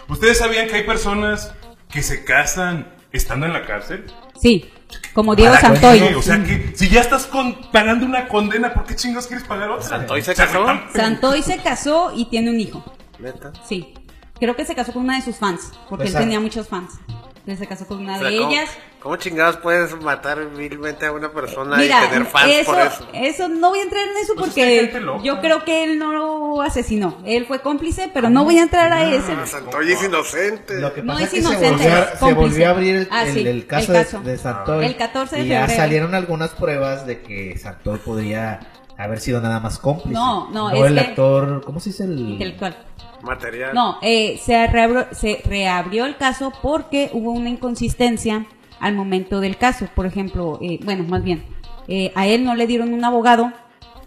[0.09, 1.55] ¿Ustedes sabían que hay personas
[1.89, 4.05] que se casan estando en la cárcel?
[4.35, 4.69] Sí,
[5.13, 5.99] como Diego ¿Para Santoy.
[5.99, 6.15] qué?
[6.15, 9.69] O sea que si ya estás con- pagando una condena, ¿por qué chingos quieres pagar
[9.69, 9.87] otra?
[9.87, 10.65] ¿Santoy se casó?
[10.93, 12.83] Santoy se casó y tiene un hijo.
[13.19, 13.51] Neta.
[13.67, 13.93] Sí.
[14.39, 16.93] Creo que se casó con una de sus fans, porque él tenía muchos fans.
[17.07, 18.69] Entonces se casó con una de ¿cómo- ellas.
[19.07, 23.07] ¿Cómo chingados puedes matar vilmente a una persona Mira, y tener fans eso, por eso?
[23.13, 26.11] eso no voy a entrar en eso Pues que porque yo creo que él no
[26.11, 27.17] lo asesinó.
[27.25, 29.31] Él fue cómplice, pero no voy a entrar a ese.
[29.31, 30.81] Ah, Santoy es inocente.
[30.81, 32.69] Lo que No pasa es es que se inocente, volvió, a- es se volvió a
[32.71, 34.19] abrir el, Ah, el- sí, el el caso, caso.
[34.19, 34.85] De, de Santoy.
[34.85, 35.81] El 14 de y ya febrero.
[35.81, 38.59] salieron algunas pruebas de que Santoy podría
[38.97, 40.11] haber sido nada más cómplice.
[40.15, 42.19] No, no, es el que- actor, ¿cómo se dice el?
[42.19, 42.75] Intelectual.
[43.21, 43.73] Material.
[43.73, 48.45] No, eh, se, reabrió, se reabrió el caso porque hubo una inconsistencia
[48.79, 49.87] al momento del caso.
[49.95, 51.43] Por ejemplo, eh, bueno, más bien,
[51.87, 53.51] eh, a él no le dieron un abogado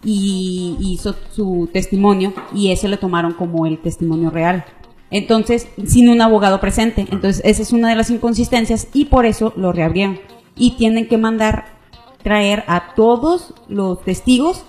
[0.03, 4.65] y hizo su testimonio y ese lo tomaron como el testimonio real.
[5.11, 7.05] Entonces, sin un abogado presente.
[7.11, 10.19] Entonces, esa es una de las inconsistencias y por eso lo reabrieron.
[10.55, 11.65] Y tienen que mandar
[12.23, 14.63] traer a todos los testigos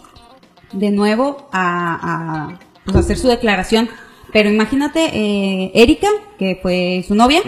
[0.73, 3.89] de nuevo a, a, pues, hacer su declaración.
[4.33, 7.43] Pero imagínate, eh, Erika, que fue su novia,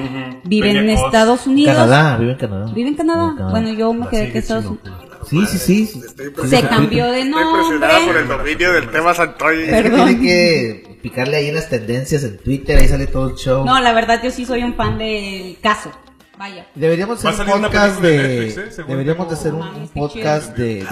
[0.44, 1.04] vive en Peña Cos.
[1.06, 1.74] Estados Unidos.
[1.74, 2.72] Canadá, vive en Canadá.
[2.74, 3.48] Vive en Canadá.
[3.50, 4.88] Bueno, yo me quedé que Estados Unidos.
[5.28, 5.86] Sí, sí, sí.
[5.86, 6.02] sí.
[6.48, 8.36] Se cambió de Estoy impresionada por el nombre.
[8.52, 9.62] dominio del tema Santoy.
[9.62, 10.06] Es que Perdón.
[10.08, 13.64] tiene que picarle ahí en las tendencias en Twitter, ahí sale todo el show.
[13.64, 15.90] No, la verdad yo sí soy un fan del caso.
[16.36, 16.66] Vaya.
[16.74, 18.84] Deberíamos hacer un podcast de Netflix, ¿eh?
[18.88, 20.84] Deberíamos de hacer un, podcast de,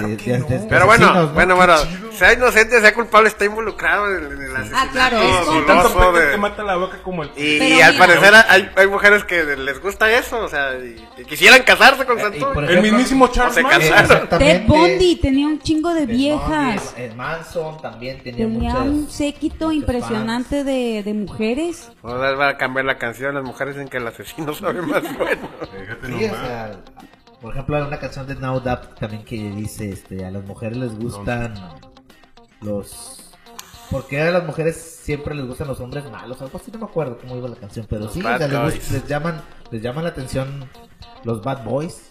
[0.69, 1.75] Pero bueno, bueno, bueno,
[2.11, 4.87] sea inocente, sea culpable, está involucrado en, en el asesinato.
[4.87, 7.31] Ah, claro, es tanto de- te mata la boca como el...
[7.35, 8.05] Y, al mira.
[8.05, 12.19] parecer hay, hay mujeres que les gusta eso, o sea, y, y quisieran casarse con
[12.19, 14.17] Eh, por El mismísimo Charles se Manson.
[14.17, 14.37] Eh.
[14.39, 16.93] Ted Bundy tenía un chingo de viejas.
[16.97, 21.91] Eh, Manson también tenía, un séquito impresionante de, de mujeres.
[22.01, 25.03] Ahora va a cambiar la canción, las mujeres dicen que el asesino sabe más
[25.35, 25.57] bueno.
[25.71, 26.19] Fíjate fans.
[26.19, 26.47] Sí, o nomás.
[26.47, 26.83] sea,
[27.41, 30.77] por ejemplo, hay una canción de Now That también que dice, este, a las mujeres
[30.77, 31.53] les gustan
[32.61, 33.35] los...
[33.91, 36.41] ¿Por qué a las mujeres siempre les gustan los hombres malos?
[36.41, 38.47] Algo así, no me acuerdo cómo iba la canción, pero Los sí, o bad sea,
[38.47, 39.41] les, llaman,
[39.71, 40.69] les llaman la atención
[41.25, 42.09] los bad boys.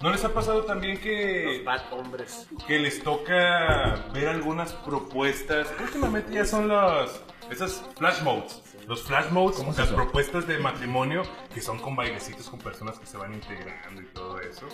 [0.00, 2.48] ¿No les ha pasado también que, bad hombres.
[2.66, 5.68] que les toca ver algunas propuestas?
[5.80, 8.60] Últimamente ya son las esas flash modes.
[8.86, 9.96] Los flash modes, ¿Cómo es las eso?
[9.96, 11.22] propuestas de matrimonio
[11.54, 14.66] que son con bailecitos con personas que se van integrando y todo eso.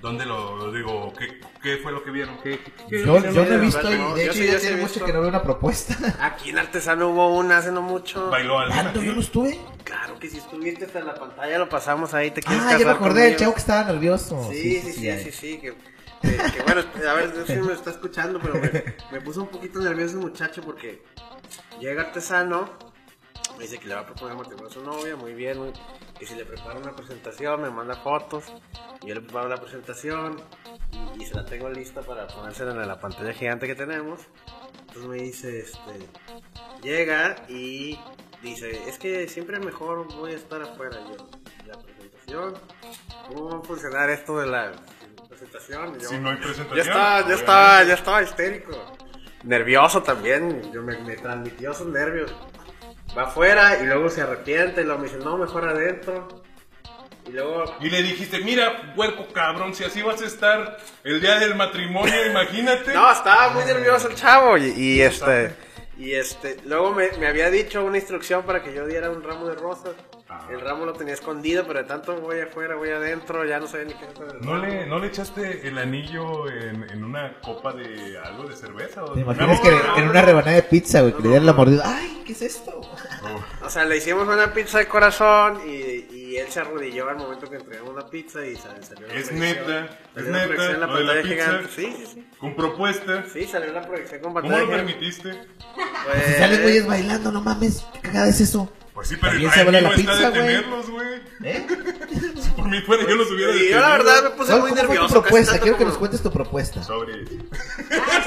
[0.00, 1.12] ¿Dónde lo, lo digo?
[1.18, 2.36] ¿Qué, qué fue lo que vieron?
[2.42, 4.60] ¿Qué, qué- Yo, yo no he de visto, y de Yo hecho sí, ya sí
[4.60, 5.04] tiene mucho visto.
[5.06, 5.96] que no veo una propuesta.
[6.20, 8.30] Aquí en Artesano hubo una hace no mucho.
[8.30, 9.00] ¿Bailó ¿Cuándo?
[9.00, 9.04] aquí?
[9.06, 9.58] Yo no estuve.
[9.84, 12.92] Claro que si estuviste hasta la pantalla lo pasamos ahí, te quieres Ah, ya me
[12.92, 13.38] acordé del conmigo?
[13.40, 14.48] chavo que estaba nervioso.
[14.50, 15.18] Sí, sí, sí, ya.
[15.18, 15.74] sí, sí, que,
[16.22, 19.42] que- que bueno, a ver, no sé si me está escuchando, pero me, me puso
[19.42, 21.02] un poquito nervioso el muchacho porque
[21.80, 22.68] llega artesano,
[23.56, 25.72] me dice que le va a proponer matrimonio a su novia, muy bien, muy,
[26.20, 28.44] y si le prepara una presentación, me manda fotos,
[29.02, 30.40] yo le preparo la presentación,
[31.16, 34.20] y, y se la tengo lista para ponérsela en la pantalla gigante que tenemos,
[34.80, 36.08] entonces me dice, este,
[36.82, 37.98] llega y
[38.42, 41.16] dice, es que siempre mejor voy a estar afuera, yo,
[41.66, 42.54] la presentación,
[43.28, 44.72] ¿cómo va a funcionar esto de la
[45.36, 45.96] presentación?
[45.98, 46.76] Y yo, Si no hay presentación.
[46.76, 48.96] yo estaba, yo estaba, yo estaba histérico.
[49.42, 50.72] Nervioso también.
[50.72, 52.34] Yo me, me transmitió sus nervios.
[53.16, 56.42] Va afuera y luego se arrepiente y luego me dice, no, mejor adentro.
[57.26, 57.64] Y luego.
[57.80, 62.26] Y le dijiste, mira, huerco cabrón, si así vas a estar el día del matrimonio,
[62.26, 62.92] imagínate.
[62.94, 64.56] No, estaba muy nervioso el chavo.
[64.58, 65.54] Y, y este.
[65.98, 66.58] Y este.
[66.66, 69.94] Luego me, me había dicho una instrucción para que yo diera un ramo de rosas.
[70.28, 70.48] Ah.
[70.50, 73.86] El ramo lo tenía escondido, pero de tanto voy afuera, voy adentro, ya no sabía
[73.86, 74.42] ni qué hacer.
[74.44, 79.04] ¿No le, ¿No le echaste el anillo en, en una copa de algo de cerveza?
[79.04, 81.22] O ¿Te de- imaginas No, que no, en no, una rebanada de pizza, güey, que
[81.22, 81.82] le dieran la mordida?
[81.86, 82.80] ¡Ay, qué es esto!
[83.64, 85.70] O sea, le hicimos una pizza de corazón y,
[86.56, 89.84] se arrodilló al momento que entregamos la pizza y sal- salió la Es neta,
[90.16, 91.60] es Salió neta, en la lo la pizza.
[91.74, 92.26] Sí, sí, sí.
[92.38, 93.24] Con propuesta.
[93.30, 94.92] Sí, salió la proyección con ¿Cómo pantalla lo gigante.
[94.94, 95.30] permitiste?
[95.74, 98.72] Pues, Si salen güeyes bailando, no mames, qué cagada es eso.
[98.96, 100.30] Pues sí, pero También se vale no la está pizza,
[100.90, 101.20] güey.
[101.44, 101.66] ¿Eh?
[102.42, 103.78] Si por mí fuera, yo los hubiera Y detenido.
[103.78, 105.06] yo la verdad me puse ¿Cuál- muy ¿Cómo fue nervioso.
[105.06, 105.50] tu casi propuesta?
[105.52, 106.82] tanto Quiero que como- nos cuentes tu propuesta.
[106.82, 107.12] Sobre.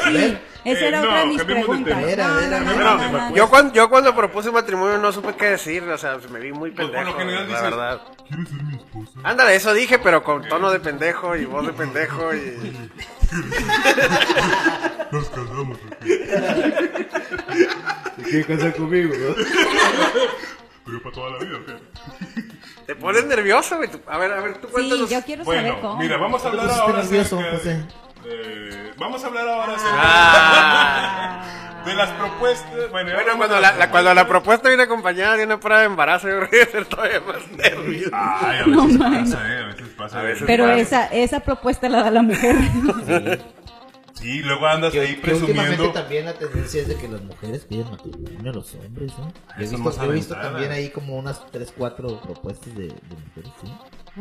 [0.06, 0.42] A ver.
[0.66, 2.16] Esa Eh, era no, otra de mis cambiemos de preguntas.
[2.16, 2.28] tema.
[2.28, 3.36] No, no, no, no, no, no.
[3.36, 6.70] Yo cuando, yo cuando propuse matrimonio no supe qué decir, o sea, me vi muy
[6.72, 8.02] Pues por pendejo, lo general la dices, verdad.
[8.28, 9.12] ¿quieres ser mi esposa?
[9.24, 12.90] Ándale, eso dije, pero con tono de pendejo y voz de pendejo y...
[15.12, 15.78] Nos casamos.
[18.30, 19.16] ¿Qué casar conmigo?
[20.90, 21.76] Pero para toda la vida, ¿o qué?
[22.88, 23.90] Te pones nervioso, güey.
[24.08, 25.10] A ver, a ver, tú Sí, cuéntanos.
[25.10, 25.98] yo quiero saber Bueno, cómo.
[26.02, 27.70] mira, vamos a ¿Por qué hablar ahora nervioso, acerca José?
[28.24, 31.44] de- Vamos a hablar ahora Ah.
[31.86, 32.92] de las propuestas.
[32.92, 36.28] Bueno, Bueno, cuando la, la- cuando la propuesta viene acompañada de una prueba de embarazo,
[36.28, 38.10] yo creo que debe ser todavía más nervioso.
[38.14, 40.20] Ay, a veces pasa, eh, a veces pasa.
[40.20, 40.78] A veces Pero pasa.
[40.80, 42.56] esa, esa propuesta la da la mujer.
[44.20, 45.92] Sí, luego andas ahí Que, que últimamente presumiendo.
[45.92, 49.28] también la tendencia es de que las mujeres piden matrimonio a los hombres, ¿no?
[49.28, 49.32] Yo
[49.64, 50.52] he Son visto, más yo he visto aventadas.
[50.52, 52.94] también ahí como unas 3, 4 propuestas de, de
[53.26, 53.72] mujeres, ¿sí?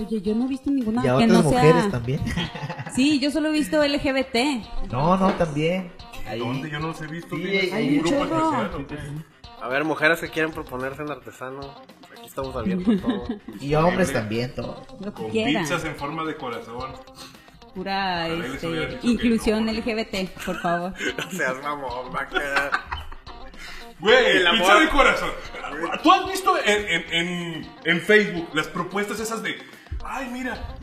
[0.01, 1.91] Oye, yo no he visto ninguna y a que otras no mujeres sea...
[1.91, 2.21] también.
[2.95, 4.37] Sí, yo solo he visto LGBT.
[4.91, 5.93] no, no, también.
[6.27, 6.39] Ahí.
[6.41, 6.71] ¿Dónde?
[6.71, 7.37] Yo no los he visto.
[7.37, 8.79] Sí, ¿Tienes hay un grupo chorro.
[8.81, 9.25] especial?
[9.61, 11.61] A ver, mujeres que quieren proponerse en artesano,
[12.13, 13.25] aquí estamos abiertos a todo.
[13.61, 14.85] Y hombres también, todo.
[15.01, 15.63] Lo que Con quieran.
[15.65, 16.91] pizzas en forma de corazón.
[17.79, 19.73] Pura este, inclusión no.
[19.73, 20.93] LGBT, por favor.
[21.17, 22.71] No seas mamón, va a quedar.
[24.01, 24.81] Güey, El amor.
[24.81, 25.31] de corazón.
[26.03, 29.59] ¿Tú has visto en, en, en, en Facebook las propuestas esas de,
[30.05, 30.77] ay, mira,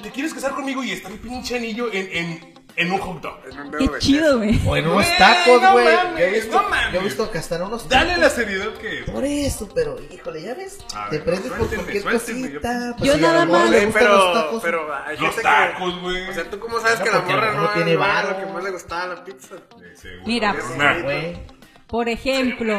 [0.00, 0.84] ¿te quieres casar conmigo?
[0.84, 3.38] Y está el pinche anillo en, en, en un hot dog.
[3.50, 4.60] En un Qué chido, güey.
[4.66, 5.84] O en unos Güey, tacos, no güey.
[5.96, 6.92] mames, yo he visto, no mames.
[6.94, 8.22] yo he visto que hasta unos Dale tacos.
[8.22, 9.10] la seriedad que es.
[9.10, 12.94] Por eso, pero híjole, ya ves, A te prendes por cualquier cosita.
[12.98, 14.62] pues Yo nada más- le gustan pero, los tacos.
[14.62, 16.28] pero hay Los gente tacos, güey.
[16.28, 18.64] O sea, ¿tú cómo sabes No, que la morra no, tiene no lo que más
[18.64, 19.54] le gustaba la pizza?
[20.24, 20.54] Mira.
[21.02, 21.57] Güey.
[21.88, 22.78] Por ejemplo,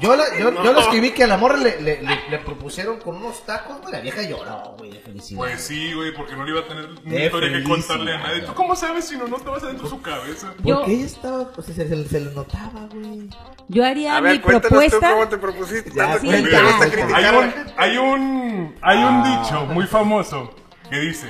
[0.00, 2.98] Yo, la, yo, yo lo escribí que a la morra le, le, le, le propusieron
[2.98, 3.92] con unos tacos, güey.
[3.92, 5.38] La vieja lloró, güey, de felicidad.
[5.38, 8.42] Pues sí, güey, porque no le iba a tener una historia que contarle a nadie.
[8.42, 10.52] ¿Tú cómo sabes si no, no estabas adentro de su cabeza?
[10.64, 13.28] yo- Porque ella estaba, pues se, se, se le notaba, güey.
[13.68, 15.12] yo haría A mi ver, cuéntanos tú propuesta.
[15.12, 15.92] cómo te propusiste.
[15.94, 17.14] Ya, sí, ya, ya.
[17.14, 19.40] Hay un, hay un, hay un Ah.
[19.44, 20.52] dicho muy famoso
[20.90, 21.28] que dice,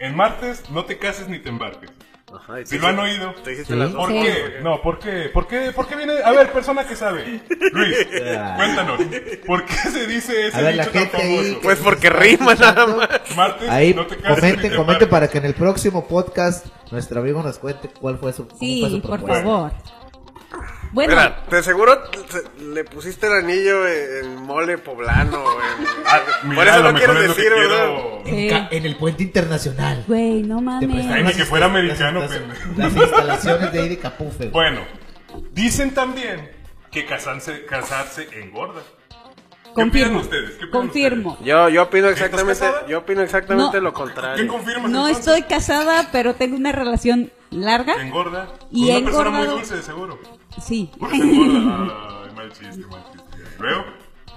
[0.00, 1.90] en martes no te cases ni te embarques.
[2.38, 3.34] Ajá, Si lo han oído.
[3.44, 3.74] Te Sí.
[3.74, 4.20] las dos ¿Por Sí.
[4.22, 4.60] qué?
[4.62, 5.30] No, ¿por qué?
[5.32, 5.72] ¿Por qué?
[5.74, 6.14] ¿Por qué viene?
[6.24, 7.40] A ver, persona que sabe.
[7.72, 7.96] Luis,
[8.36, 8.54] Ah.
[8.56, 9.00] cuéntanos.
[9.46, 11.60] ¿Por qué se dice ese A ver, la dicho tan gente famoso?
[11.62, 13.08] Pues porque rima nada más.
[13.36, 17.42] Martes Ahí, no te comente, te comente para que en el próximo podcast nuestro amigo
[17.42, 19.72] nos cuente cuál fue su, fue Sí, su por favor.
[20.92, 21.98] Bueno, Mira, de seguro
[22.30, 25.44] se- le pusiste el anillo en mole poblano.
[25.52, 27.58] en- Ah, mira, Por eso no quieres es decir, quiero.
[27.68, 28.26] ¿verdad?
[28.26, 28.48] En, Sí.
[28.48, 30.04] ca- en el puente internacional.
[30.06, 30.88] güey, no mames.
[31.06, 32.20] Ay, ni las que fuera americano,
[32.76, 34.48] las, instalaciones de ahí de Capufe.
[34.48, 34.80] Bueno,
[35.52, 36.50] dicen también
[36.90, 38.80] que casarse, casarse engorda.
[39.78, 40.20] ¿Qué opinan Confirmo.
[40.20, 40.50] ustedes?
[40.58, 41.38] ¿Qué Confirmo.
[41.44, 43.82] Yo, yo opino ¿Estás exactamente, yo opino exactamente No.
[43.82, 44.10] lo ustedes?
[44.12, 44.48] ¿Quién contrario.
[44.48, 44.88] confirma?
[44.88, 45.18] No entonces?
[45.18, 47.94] estoy casada, pero tengo una relación larga.
[47.96, 48.48] ¿Que engorda?
[48.70, 49.56] Y he una persona muy engordado.
[49.58, 50.18] dulce, de seguro.
[50.62, 50.90] Sí.
[51.00, 52.22] Engorda.
[52.28, 53.44] Ay, mal chiste, mal chiste.
[53.58, 53.84] ¿Luego?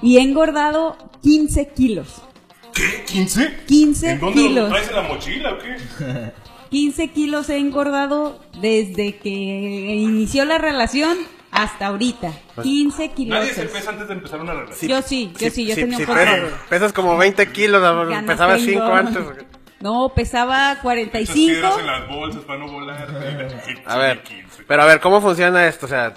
[0.02, 2.22] Y he engordado 15 kilos.
[2.74, 3.06] ¿Qué?
[3.06, 3.66] ¿15?
[3.66, 4.64] 15 ¿En dónde kilos.
[4.70, 6.32] lo traes en la mochila o qué?
[6.70, 11.18] 15 kilos he engordado desde que inició la relación
[11.52, 12.32] hasta ahorita.
[12.62, 13.40] 15 kilos.
[13.40, 14.90] Nadie se pesa antes de empezar una relación.
[14.90, 16.54] Yo sí, yo sí, yo tenía un control.
[16.70, 18.82] pesas, como 20 kilos, Ya no pesabas tengo.
[18.82, 19.24] 5 antes.
[19.82, 21.34] No, pesaba Esas 45.
[21.36, 23.08] piedras en las bolsas para no volar.
[23.88, 24.64] A ver, 15.
[24.68, 25.88] pero a ver, ¿cómo funciona esto?
[25.88, 26.14] O sea,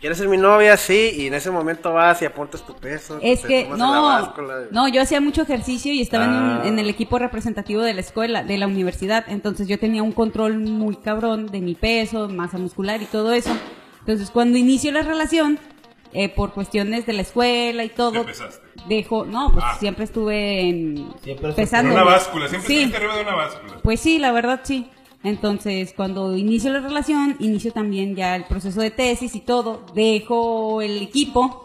[0.00, 0.76] ¿quieres ser mi novia?
[0.76, 3.18] Sí, y en ese momento vas y apuntas tu peso.
[3.20, 6.26] Es te que tomas en la no, báscula no, yo hacía mucho ejercicio y estaba
[6.26, 6.62] en, un- Ah.
[6.66, 10.60] en el equipo representativo de la escuela, de la universidad, entonces yo tenía un control
[10.60, 13.50] muy cabrón de mi peso, masa muscular y todo eso.
[14.06, 15.58] Entonces cuando inicio la relación,
[16.12, 18.24] eh, por cuestiones de la escuela y todo,
[18.88, 19.76] dejo, no, pues Ah.
[19.80, 21.92] siempre estuve en Siempre En pesando.
[21.94, 22.74] una báscula, siempre Sí.
[22.76, 23.80] estuviste arriba de una báscula.
[23.82, 24.86] Pues sí, la verdad sí.
[25.24, 30.82] Entonces, cuando inicio la relación, inicio también ya el proceso de tesis y todo, dejo
[30.82, 31.64] el equipo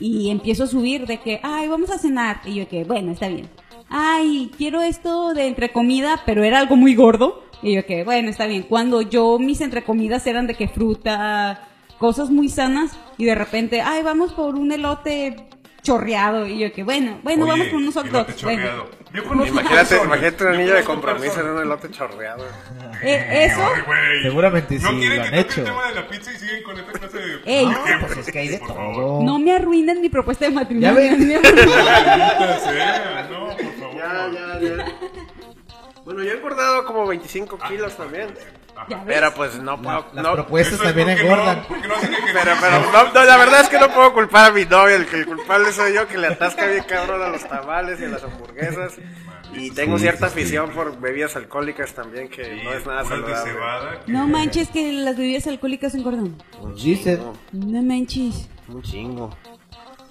[0.00, 2.40] y empiezo a subir de que, ay, vamos a cenar.
[2.46, 3.48] Y yo que, bueno, está bien.
[3.90, 7.42] Ay, quiero esto de entre comida, pero era algo muy gordo.
[7.62, 8.62] Y yo que, bueno, está bien.
[8.62, 11.68] Cuando yo mis entrecomidas eran de que fruta,
[11.98, 15.48] cosas muy sanas, y de repente, ay, vamos por un elote
[15.82, 16.46] chorreado.
[16.46, 18.42] Y yo que, bueno, bueno, Oye, vamos por unos hot dogs.
[18.42, 18.98] Bueno.
[19.14, 22.44] Imagínate, imagínate un yo anillo de compromiso en un elote chorreado.
[23.02, 24.22] Eh, eso, Ay.
[24.22, 25.60] Seguramente no sí, lo han hecho.
[25.60, 27.66] el tema de la pizza y siguen con esta clase de Ey.
[27.66, 29.22] No, pues es que hay de todo.
[29.22, 30.90] no me arruinen mi propuesta de matrimonio.
[30.90, 31.28] Ya ven.
[31.28, 31.40] no
[33.30, 33.96] no, por favor.
[33.96, 34.84] Ya, ya, ya.
[36.08, 38.28] Bueno, yo he engordado como 25 kilos también.
[39.06, 40.06] Pero pues no La- puedo.
[40.14, 41.66] las no, propuestas es también engordan.
[41.68, 41.94] No, no
[42.32, 44.96] pero, pero, no, no, la verdad es que no puedo culpar a mi novia.
[44.96, 48.06] El que el culpable soy yo, que le atasca bien cabrón a los tamales y
[48.06, 48.94] a las hamburguesas.
[49.52, 53.98] Y tengo cierta afición por bebidas alcohólicas también, que no es nada saludable.
[54.06, 56.36] No manches que las bebidas alcohólicas engordan.
[56.74, 57.18] Dice,
[57.52, 58.48] No manches.
[58.68, 59.36] Un chingo.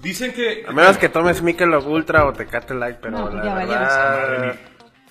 [0.00, 0.64] Dicen que.
[0.68, 4.20] A menos que tomes Michelob Ultra o Tecate Light, pero No, pues la ya verdad
[4.28, 4.58] valieron.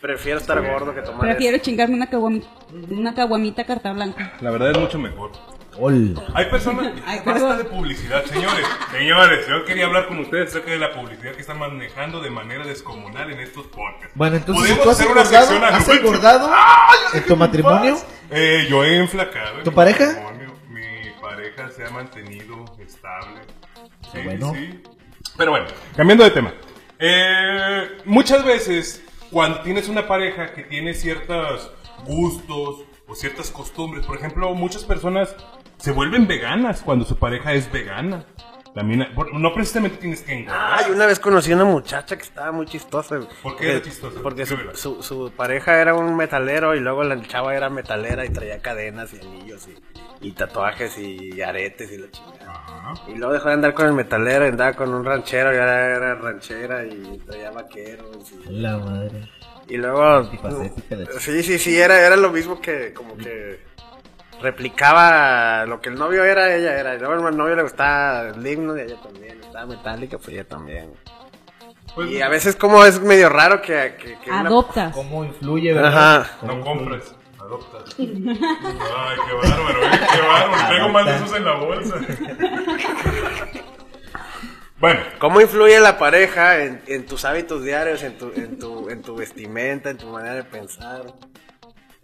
[0.01, 2.47] Prefiero estar gordo que tomar Prefiero chingarme una caguamita,
[2.89, 4.33] una caguamita carta blanca.
[4.41, 5.31] La verdad es mucho mejor.
[5.79, 6.19] Ol.
[6.33, 6.91] Hay personas.
[7.05, 8.65] Ay, basta de publicidad, señores.
[8.91, 12.65] Señores, yo quería hablar con ustedes acerca de la publicidad que están manejando de manera
[12.65, 14.09] descomunal en estos podcasts.
[14.15, 15.47] Bueno, entonces, ¿Podemos ¿tú has hacer una engordado?
[15.47, 17.97] sección ¿Has engordado ¡Ay, en tu matrimonio?
[18.31, 19.59] Eh, yo he enflacado.
[19.59, 20.05] en ¿Tu pareja?
[20.07, 20.53] matrimonio.
[20.69, 23.41] Mi pareja se ha mantenido estable.
[24.11, 24.53] Sí, Bueno.
[24.55, 24.81] sí.
[25.37, 26.53] Pero bueno, cambiando de tema.
[26.97, 31.71] Eh, muchas veces, cuando tienes una pareja que tiene ciertos
[32.05, 35.35] gustos o ciertas costumbres, por ejemplo, muchas personas
[35.77, 38.25] se vuelven veganas cuando su pareja es vegana.
[38.77, 40.83] También, no precisamente tienes que engordar.
[40.85, 43.19] Ay, una vez conocí a una muchacha que estaba muy chistosa.
[43.41, 44.19] ¿Por qué era chistosa?
[44.21, 48.29] Porque su, su, su pareja era un metalero y luego la chava era metalera y
[48.29, 52.51] traía cadenas y anillos y, y tatuajes y aretes y la chingada.
[52.51, 52.93] Ajá.
[53.07, 55.95] Y luego dejó de andar con el metalero y andaba con un ranchero y ahora
[55.95, 58.31] era ranchera y traía vaqueros.
[58.47, 59.27] Y, La madre.
[59.67, 60.29] y luego...
[61.17, 63.59] Sí, sí, sí, era, era lo mismo que como que
[64.41, 66.95] replicaba lo que el novio era, ella era.
[66.95, 69.39] Y luego al novio le gustaba el himno y ella también.
[69.41, 70.93] Estaba metálica, pues ella también.
[71.95, 73.95] Pues, Y a veces como es medio raro que...
[73.99, 74.93] que, que una- Adoptas.
[74.93, 76.21] ¿Cómo influye, verdad?
[76.21, 76.37] Ajá.
[76.41, 77.95] ¿Cómo No compres, adoptas.
[77.99, 79.99] Ay, qué bárbaro, ¿eh?
[80.11, 80.67] qué bárbaro.
[80.67, 81.95] Traigo más de esos en la bolsa.
[84.79, 89.01] Bueno, ¿Cómo influye la pareja en, en tus hábitos diarios, en tu, en, tu, en
[89.01, 91.01] tu vestimenta, en tu manera de pensar?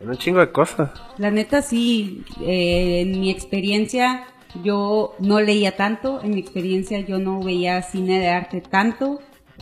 [0.05, 0.91] Un chingo de cosas.
[1.17, 4.25] La neta sí, eh, en mi experiencia
[4.63, 9.19] yo no leía tanto, en mi experiencia yo no veía cine de arte tanto,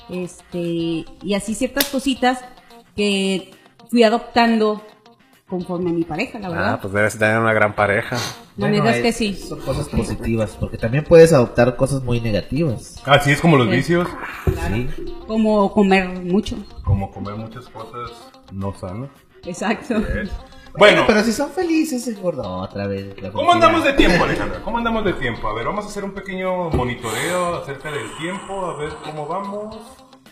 [0.10, 2.44] este, y así ciertas cositas
[2.96, 3.52] que
[3.90, 4.82] fui adoptando
[5.48, 6.74] conforme a mi pareja, la verdad.
[6.74, 8.16] Ah, pues debes tener una gran pareja.
[8.58, 9.34] La Bueno, neta es que sí.
[9.34, 13.02] Son cosas positivas, porque también puedes adoptar cosas muy negativas.
[13.06, 13.76] así es como los Sí.
[13.76, 14.08] vicios,
[14.68, 14.88] Sí.
[15.28, 16.58] Como comer mucho.
[16.84, 18.12] como comer muchas cosas
[18.54, 19.10] no sanas.
[19.46, 19.96] Exacto.
[20.78, 22.44] Bueno, Pero si son felices, es gordo.
[22.44, 23.14] Otra vez.
[23.34, 24.62] ¿cómo andamos de tiempo, Alejandra?
[24.64, 25.48] ¿Cómo andamos de tiempo?
[25.50, 29.76] A ver, vamos a hacer un pequeño monitoreo acerca del tiempo, a ver cómo vamos.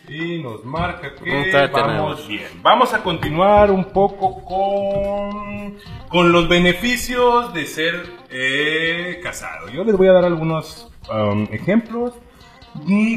[0.08, 2.28] Y nos marca que Ahorita vamos tenemos.
[2.30, 2.48] bien.
[2.62, 5.76] Vamos a continuar un poco con,
[6.08, 9.69] con los beneficios de ser eh, casado.
[9.69, 12.13] Yo les voy a dar algunos um, ejemplos.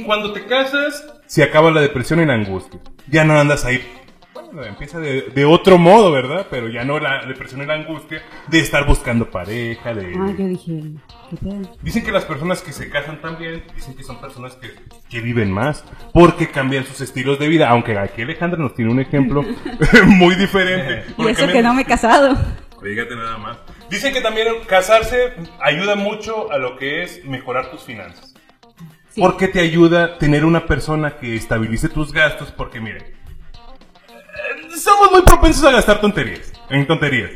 [0.06, 2.80] Cuando te casas, se acaba la depresión y la angustia.
[3.08, 3.80] Ya no andas ahí.
[4.60, 6.46] Empieza de, de otro modo, ¿verdad?
[6.50, 10.14] Pero ya no la depresión y la angustia de estar buscando pareja, de...
[10.18, 10.80] Ah, yo dije,
[11.30, 11.76] ¿qué pedo?
[11.82, 14.70] Dicen que las personas que se casan también, dicen que son personas que,
[15.08, 19.00] que viven más, porque cambian sus estilos de vida, aunque aquí Alejandra nos tiene un
[19.00, 19.42] ejemplo
[20.06, 21.04] muy diferente.
[21.16, 22.36] Y eso que no me he casado.
[22.82, 23.58] Fíjate nada más.
[23.88, 28.34] Dicen que también casarse ayuda mucho a lo que es mejorar tus finanzas.
[29.10, 29.20] Sí.
[29.20, 33.14] Porque te ayuda tener una persona que estabilice tus gastos, porque miren, eh,
[34.82, 37.30] somos muy propensos a gastar tonterías, en tonterías.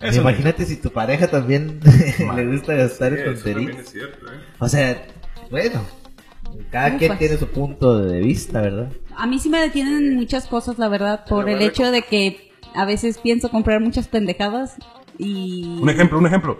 [0.00, 1.80] Eso no- Imagínate si tu pareja también
[2.36, 3.78] le gusta gastar en tonterías.
[3.78, 4.36] es cierto, ¿eh?
[4.58, 5.06] O sea,
[5.50, 5.84] bueno,
[6.70, 7.18] cada quien Ufas.
[7.18, 8.90] tiene su punto de vista, ¿verdad?
[9.16, 12.84] A mí sí me detienen muchas cosas, la verdad, por el hecho de que a
[12.84, 14.76] veces pienso comprar muchas pendejadas
[15.18, 15.78] y...
[15.80, 16.58] Un ejemplo, un ejemplo.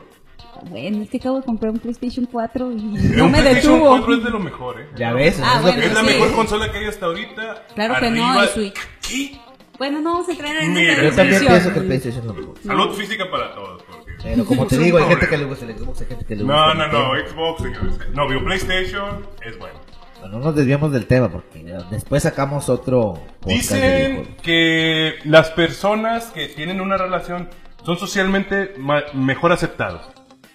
[0.71, 2.77] Bueno, es que acabo de comprar un PlayStation 4 y
[3.16, 3.88] no un me PlayStation detuvo.
[3.97, 4.87] 4 es de lo mejor, ¿eh?
[4.97, 6.07] Ya ves, Ah, es bueno, la sí.
[6.07, 7.66] mejor consola que hay hasta ahorita.
[7.75, 8.75] Claro que no, el Switch.
[9.09, 9.40] ¿Qué?
[9.78, 12.35] Bueno, no vamos a entrar en Mira, esa Yo también pienso que el PlayStation no
[12.35, 12.66] gusta.
[12.68, 13.82] Salud física para todos.
[13.82, 14.12] Porque...
[14.22, 16.42] Pero como te digo, hay gente que le gusta el Xbox, hay gente que le
[16.44, 17.30] gusta No, el no, no, Nintendo.
[17.56, 18.08] Xbox, señores.
[18.14, 19.80] No, vio PlayStation, es bueno.
[20.20, 23.80] Bueno, no nos desviamos del tema porque ya después sacamos otro podcast de Dicen
[24.12, 24.42] videojuegos.
[24.42, 27.48] que las personas que tienen una relación
[27.85, 30.08] son socialmente ma- mejor aceptados.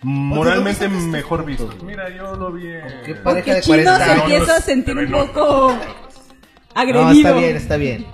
[0.04, 1.66] Moralmente ¿dónde sacas mejor vistos.
[1.68, 1.96] puntos, güey?
[1.98, 2.68] Mira, yo lo vi.
[2.68, 4.24] en- ¿Qué pareja Porque de Chino 40 se años?
[4.24, 5.26] empieza a sentir un no.
[5.26, 5.78] poco
[6.76, 7.04] agredido.
[7.04, 8.06] No, está bien, está bien.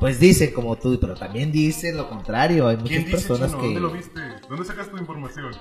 [0.00, 2.68] Pues dicen como tú, pero también dicen lo contrario.
[2.68, 3.60] Hay muchas ¿Quién dice, personas Chino?
[3.62, 3.66] que...
[3.66, 4.20] ¿Dónde lo viste?
[4.48, 5.52] ¿Dónde sacas tu información?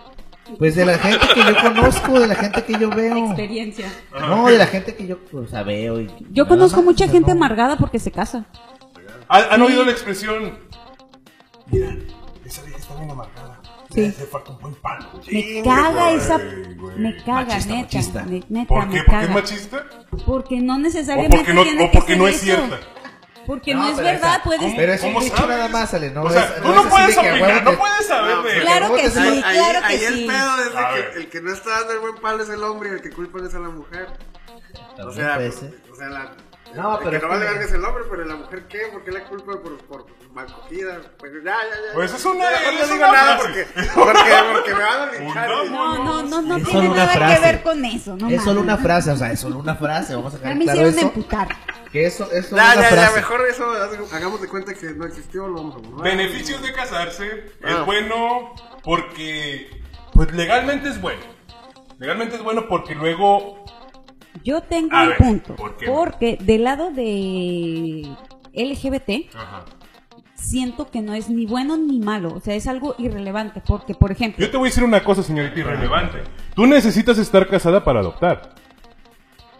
[0.59, 3.25] Pues de la gente que yo conozco, de la gente que yo veo.
[3.27, 3.91] Experiencia.
[4.19, 6.01] No, de la gente que yo o sea, veo.
[6.01, 7.37] y- Yo conozco más, mucha o gente no.
[7.37, 8.45] amargada porque se casa.
[9.27, 10.59] ¿Han, han oído la expresión?
[11.71, 11.95] Mira,
[12.45, 13.59] esa vieja está bien amargada.
[13.89, 14.01] Sí.
[14.01, 15.05] Le hace falta un buen palo.
[15.31, 16.37] Me caga güey, esa...
[16.37, 16.97] güey.
[16.99, 17.81] Me caga, Machista, neta.
[17.83, 18.25] machista.
[18.25, 18.95] ne- Neta, ¿Por qué?
[18.97, 19.33] me ¿Porque es caga.
[19.33, 19.85] machista?
[20.25, 22.45] Porque no ¿O necesariamente porque no, tiene o que porque ser no es eso.
[22.45, 22.79] cierta?
[23.45, 24.73] Porque No, no, es verdad, esa- puedes...
[24.75, 25.57] Pero es un ¿Cómo dicho sabes?
[25.57, 26.09] nada más, Ale.
[26.11, 28.95] No o sea, es- tú no no puedes opinar, no puedes saber No, de Claro
[28.95, 30.05] que Ahí- sí, Ahí, claro que ahí sí.
[30.05, 32.63] el pedo es de que el que no está dando el buen palo es el
[32.63, 34.07] hombre y el que culpa es a la mujer.
[34.97, 35.37] O sea,
[35.91, 36.31] o sea, la,
[36.75, 38.79] No, el pero que no vale que- verga es el hombre, pero la mujer qué,
[38.91, 40.97] ¿por qué la culpa por, por mal cogida?
[41.17, 41.93] Pues ya, ya, ya.
[41.93, 45.49] Pues es una- es no digo una nada porque, porque, porque me van a linchar.
[45.49, 48.15] No, no, no, no tiene nada que ver con eso.
[48.17, 50.15] No Es solo una frase, o sea, es solo una frase.
[50.15, 51.07] Vamos a Ya dejar me claro hicieron eso.
[51.07, 51.47] emputar.
[51.95, 53.15] Que eso es solo Ya, una ya, ya, frase.
[53.15, 53.65] mejor eso
[54.11, 56.03] hagamos de cuenta que no existió, lo vamos a borrar.
[56.17, 57.69] Beneficios de casarse Ah.
[57.79, 59.69] es bueno porque
[60.11, 61.21] Pues legalmente es bueno.
[61.97, 63.63] Legalmente es bueno porque luego
[64.43, 65.55] Yo tengo A un ver, punto.
[65.55, 65.93] ¿por qué no?
[65.93, 68.13] Porque del lado de
[68.53, 69.63] LGBT, Ajá.
[70.35, 72.33] siento que no es ni bueno ni malo.
[72.33, 73.61] O sea, es algo irrelevante.
[73.65, 76.23] Porque, por ejemplo, Yo te voy a decir una cosa, señorita irrelevante.
[76.55, 78.53] Tú necesitas estar casada para adoptar.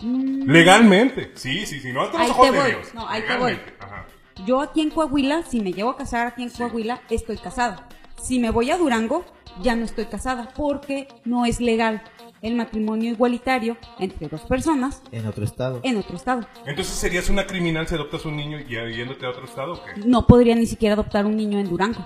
[0.02, 1.32] Mm, Legalmente.
[1.36, 1.91] Sí, sí, sí.
[1.91, 2.72] No hasta los Ahí ojos te de voy.
[2.72, 2.93] Dios.
[2.93, 3.34] No, ahí te.
[3.34, 4.06] Ajá.
[4.46, 7.88] yo aquí en Coahuila, si me llevo a casar aquí en Coahuila, estoy casada.
[8.22, 9.26] Si me voy a Durango,
[9.62, 10.50] ya no estoy casada.
[10.56, 12.02] Porque no es legal
[12.41, 15.80] el matrimonio igualitario entre dos personas En otro estado.
[15.84, 16.46] en otro estado.
[16.66, 18.66] Entonces serías una criminal si adoptas un niño y
[18.96, 20.02] yéndote a otro estado o qué?
[20.06, 22.06] no podría ni siquiera adoptar un niño en Durango.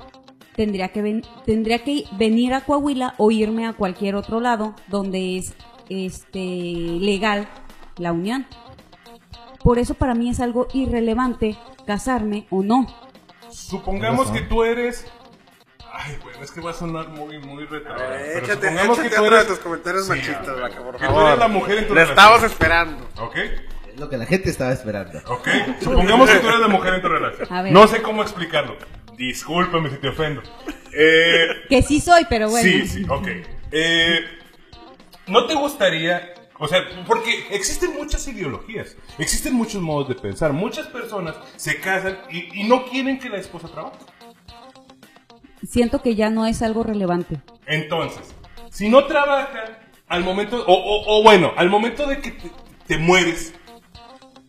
[0.55, 5.37] Tendría que, ven- tendría que venir a Coahuila o irme a cualquier otro lado donde
[5.37, 5.53] es
[5.89, 7.47] este legal
[7.99, 8.47] la unión.
[9.63, 12.87] Por eso para mí es algo irrelevante casarme o no.
[13.51, 15.05] Supongamos que tú eres.
[15.91, 17.63] Ay, bueno, es que va a sonar muy, muy.
[17.63, 17.85] Eh, Pero
[18.45, 19.39] échate, supongamos échate que tú eres.
[19.39, 21.21] de tus comentarios Sí, machistas, ver, vaca, por que favor.
[21.21, 22.19] tú eres la mujer en tu Le relación.
[22.31, 23.09] estamos esperando.
[23.21, 23.35] ¿Ok?
[23.35, 25.19] Es lo que la gente estaba esperando.
[25.27, 25.47] ¿Ok?
[25.81, 27.47] Supongamos que tú eres la mujer en tu relación.
[27.51, 27.73] A ver.
[27.73, 28.77] No sé cómo explicarlo.
[29.17, 30.41] Discúlpame si te ofendo.
[30.93, 32.69] Eh, Que sí soy, pero bueno.
[32.69, 33.27] Sí, sí, ok.
[33.71, 34.19] Eh,
[35.27, 40.87] ¿No te gustaría, o sea, porque existen muchas ideologías, existen muchos modos de pensar, muchas
[40.87, 43.97] personas se casan y, y no quieren que la esposa trabaje?
[45.67, 47.41] Siento que ya no es algo relevante.
[47.65, 48.33] Entonces,
[48.69, 52.51] si no trabaja, al momento, o, o- o bueno, al momento de que te,
[52.87, 53.53] te mueres,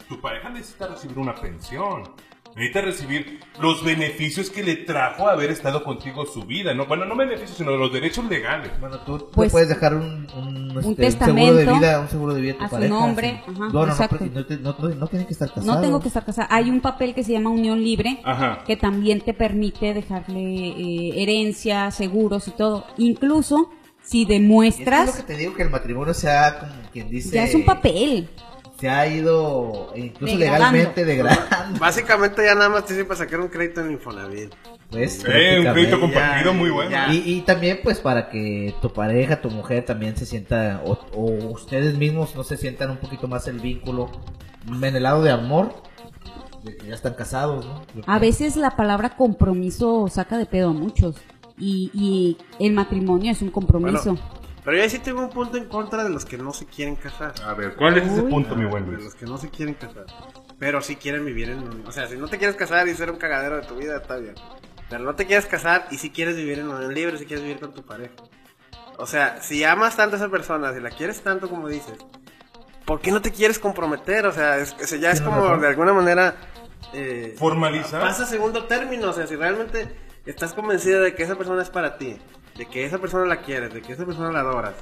[0.09, 2.15] tu pareja necesita recibir una pensión.
[2.57, 6.87] Necesita recibir los beneficios que le trajo haber estado contigo su vida, ¿no?
[6.87, 8.73] Bueno, no beneficios, sino los derechos legales.
[8.81, 12.09] Bueno, tú tú Pues, puedes dejar un, un, este, un testamento seguro de vida, un
[12.09, 12.95] seguro de vida a tu a su pareja.
[12.95, 14.19] nombre, ajá, no, no, no, exacto.
[14.33, 15.67] no, te- no, no, no tiene que estar casado.
[15.75, 16.49] No tengo que estar casada.
[16.51, 18.65] Hay un papel que se llama unión libre, Ajá.
[18.67, 22.85] que también te permite dejarle eh, herencia, seguros y todo.
[22.99, 23.71] Incluso
[24.03, 27.37] si demuestras, es lo que te digo que el matrimonio se ha, como quien dice...
[27.37, 28.29] ya es un papel.
[28.81, 30.73] Se ha ido, incluso Degradando.
[30.79, 31.79] legalmente, degradando.
[31.81, 34.55] Básicamente ya nada más te sirve para sacar un crédito en Infonavit.
[34.91, 36.97] Pues, Eh, un crédito compartido ya, muy bueno.
[37.13, 41.25] Y, y también pues para que tu pareja, tu mujer también se sienta, o, o
[41.53, 44.11] ustedes mismos no se sientan un poquito más el vínculo
[44.67, 45.75] en el lado de amor,
[46.65, 47.83] de que ya están casados, ¿no?
[48.07, 51.17] A veces la palabra compromiso saca de pedo a muchos.
[51.59, 54.15] Y, y el matrimonio es un compromiso.
[54.15, 56.67] Bueno, pero yo ahí sí tengo un punto en contra de los que no se
[56.67, 57.33] quieren casar.
[57.45, 58.31] A ver, ¿cuál es ese Uy.
[58.31, 59.05] punto, mi buen De Luis?
[59.05, 60.07] los que no se quieren casar.
[60.59, 61.87] Pero sí quieren vivir en.
[61.87, 64.17] O sea, si no te quieres casar y ser un cagadero de tu vida, está
[64.17, 64.35] bien.
[64.89, 67.61] Pero no te quieres casar y si quieres vivir en unión libre, si quieres vivir
[67.61, 68.13] con tu pareja.
[68.99, 71.95] O sea, si amas tanto a esa persona, si la quieres tanto como dices,
[72.85, 74.27] ¿por qué no te quieres comprometer?
[74.27, 75.61] O sea, es, o sea, ya es Tienes como razón.
[75.63, 76.35] de alguna manera...
[76.93, 78.03] eh, Formalizar.
[78.03, 79.97] Pasa a segundo término, o sea, si realmente
[80.27, 82.19] estás convencida de que esa persona es para ti,
[82.57, 84.75] de que esa persona la quieres, de que esa persona la adoras,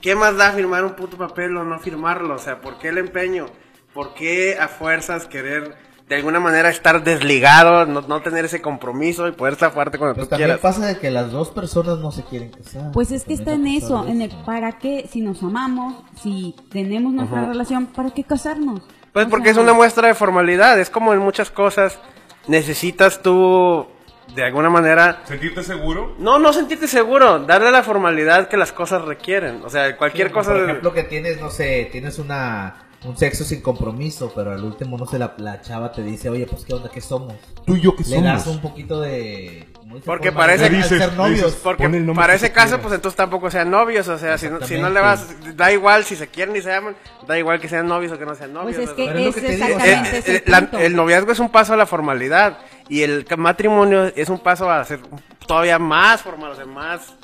[0.00, 2.34] ¿qué más da firmar un puto papel o no firmarlo?
[2.34, 3.46] O sea, ¿por qué el empeño?
[3.94, 5.74] ¿Por qué a fuerzas querer
[6.08, 10.26] de alguna manera estar desligado, no, no tener ese compromiso y poder zafarte cuando Pues
[10.26, 10.62] tú también quieras?
[10.62, 12.92] pasa de que las dos personas no se quieren casar.
[12.92, 17.12] Pues es que está en eso, en el para qué, si nos amamos, si tenemos
[17.12, 18.80] nuestra relación, ¿para qué casarnos?
[19.12, 21.98] Pues O porque es una muestra de formalidad, es como en muchas cosas
[22.46, 23.86] necesitas tú
[24.34, 26.14] de alguna manera ¿Sentirte seguro?
[26.18, 30.34] no no sentirte seguro, darle la formalidad que las cosas requieren, o sea, cualquier Sí,
[30.34, 34.50] cosa Por de- ejemplo, que tienes, no sé, tienes una un sexo sin compromiso, pero
[34.50, 36.90] al último, no sé, la, la chava te dice, oye, pues, ¿qué onda?
[36.90, 37.32] ¿Qué somos?
[37.64, 39.68] Tú y yo que Le das un poquito de...
[39.88, 41.36] como dice, Porque parece- dices- novios.
[41.46, 42.82] dices, Porque el para que ese caso, quieras.
[42.82, 45.26] pues entonces tampoco sean novios, o sea, si no, si no le vas,
[45.56, 46.94] da igual si se quieren y se aman,
[47.26, 48.76] da igual que sean novios o que no sean novios.
[48.76, 50.78] Pues es que es lo es que te digo, exactamente eh, ese eh, la- punto.
[50.78, 52.58] el noviazgo es un paso a la formalidad
[52.90, 55.00] y el matrimonio es un paso a ser
[55.46, 57.14] todavía más formal, o sea, más...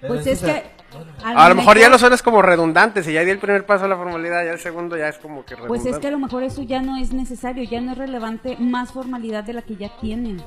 [0.00, 0.46] Pues es o
[1.22, 3.88] A lo mejor ya lo suenas como redundante, si ya di el primer paso a
[3.88, 5.82] la formalidad, ya el segundo ya es como que redundante.
[5.82, 8.56] Pues es que a lo mejor eso ya no es necesario, ya no es relevante
[8.58, 10.38] más formalidad de la que ya tienen.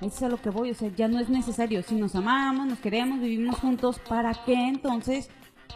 [0.00, 1.82] Eso es a lo que voy, o sea, ya no es necesario.
[1.82, 5.30] Si nos amamos, nos queremos, vivimos juntos, ¿para qué entonces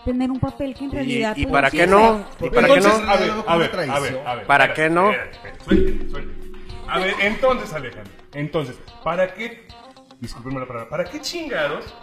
[0.05, 1.37] tener un papel que en Y- realidad...
[1.37, 2.25] y pues, para qué no?
[2.41, 2.89] ¿Y para qué no?
[2.89, 4.47] a ver, a ver, a ver, a ver.
[4.47, 5.11] ¿Para qué no?
[6.89, 9.67] A ver, entonces, Alejandro, entonces, ¿para qué,
[10.21, 11.95] discúlpenme la palabra, ¿para qué chingados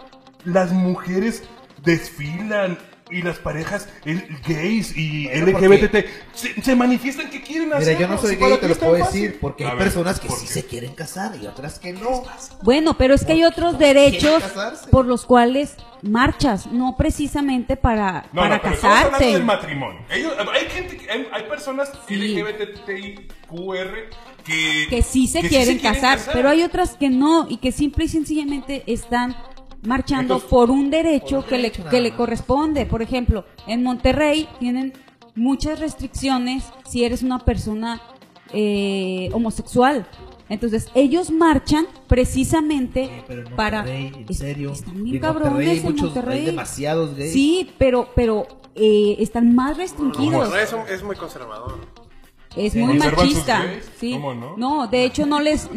[0.44, 1.48] las mujeres
[1.82, 2.78] desfilan
[3.12, 7.98] y las parejas el- gays y Bueno, LGBT se, se manifiestan que quieren hacerlo?
[7.98, 9.22] Mira, yo no soy Si gay, te lo puedo fácil.
[9.22, 10.52] decir, porque A hay ver, personas que ¿por sí qué?
[10.52, 12.22] se quieren casar y otras que no.
[12.62, 18.28] Bueno, pero es que hay otros derechos quieren por los cuales marchas, no precisamente para,
[18.32, 19.24] No, para no, pero casarte.
[19.32, 20.00] del matrimonio.
[20.08, 22.14] Ellos- hay gente, que- hay, hay personas Sí.
[22.14, 24.08] LGBTIQR
[24.44, 28.04] que, que sí se que quieren casar, pero hay otras que no y que simple
[28.04, 29.36] y sencillamente están
[29.82, 32.86] marchando Entonces, por un derecho por un que le, derecho que le corresponde.
[32.86, 34.92] Por ejemplo, en Monterrey tienen
[35.34, 38.00] muchas restricciones si eres una persona
[38.52, 40.06] eh, homosexual.
[40.48, 43.88] Entonces, ellos marchan precisamente pero en para...
[43.88, 44.72] En serio.
[44.72, 46.40] Están bien en cabrones en muchos- Monterrey.
[46.40, 47.32] hay demasiados gays.
[47.32, 50.48] Sí, pero, pero eh, están más restringidos.
[50.50, 51.78] Monterrey es muy conservador.
[52.56, 53.64] Es muy ¿Conservan sus machista.
[53.98, 54.12] Sí.
[54.12, 54.86] ¿Cómo no?
[54.88, 55.68] de hecho no les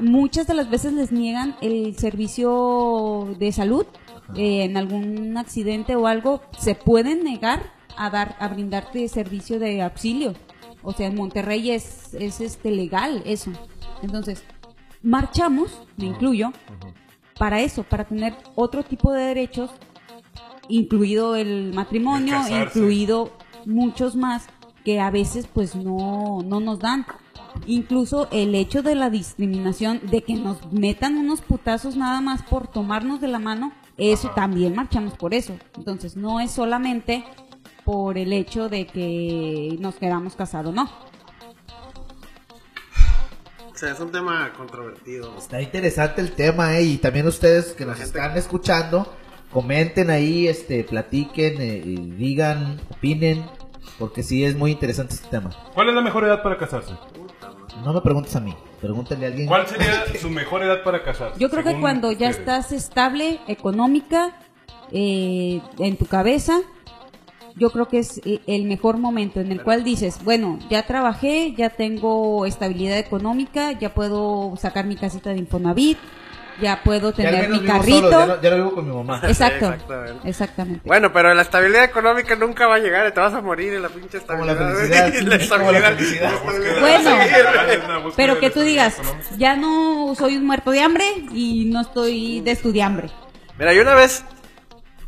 [0.00, 3.86] muchas de las veces les niegan el servicio de salud
[4.36, 9.82] eh, en algún accidente o algo se pueden negar a dar a brindarte servicio de
[9.82, 10.34] auxilio.
[10.82, 13.50] O sea, en Monterrey es es este legal eso.
[14.02, 14.44] Entonces,
[15.02, 16.52] marchamos, me incluyo,
[17.38, 19.70] para eso, para tener otro tipo de derechos
[20.68, 23.32] incluido el matrimonio, El incluido
[23.66, 24.46] muchos más
[24.84, 27.06] que a veces pues no, no nos dan.
[27.66, 32.66] Incluso el hecho de la discriminación, de que nos metan unos putazos nada más por
[32.68, 35.56] tomarnos de la mano, eso también marchamos por eso.
[35.76, 37.24] Entonces no es solamente
[37.84, 40.90] por el hecho de que nos queramos casar o no.
[43.72, 45.36] O sea, es un tema controvertido.
[45.36, 49.12] Está interesante el tema, eh, y también ustedes que nos están escuchando,
[49.50, 51.82] comenten ahí, este, platiquen, eh,
[52.16, 53.44] digan, opinen,
[53.98, 55.50] porque sí es muy interesante este tema.
[55.74, 56.94] ¿Cuál es la mejor edad para casarse?
[57.84, 59.48] No me preguntes a mí, pregúntale a alguien.
[59.48, 61.38] ¿Cuál sería su mejor edad para casarse?
[61.38, 62.38] Yo creo que cuando ya ustedes?
[62.38, 64.36] estás estable, económica,
[64.92, 66.60] eh, en tu cabeza,
[67.56, 71.54] yo creo que es eh, el mejor momento en el cual dices, bueno, ya trabajé,
[71.56, 75.98] ya tengo estabilidad económica, ya puedo sacar mi casita de Infonavit,
[76.60, 78.10] ya puedo tener mi carrito.
[78.10, 79.20] solo, ya, no, ya no vivo con mi mamá.
[79.26, 80.28] Exacto, Exactamente.
[80.28, 80.80] exactamente.
[80.84, 83.88] Bueno, pero la estabilidad económica nunca va a llegar, te vas a morir en la
[83.88, 85.12] pinche Como la estabilidad.
[85.12, 86.32] felicidad, la la felicidad.
[86.80, 89.28] Bueno, Pero que tú digas, económica.
[89.36, 93.10] ya no soy un muerto de hambre y no estoy de estudiambre.
[93.58, 94.24] Mira, yo una vez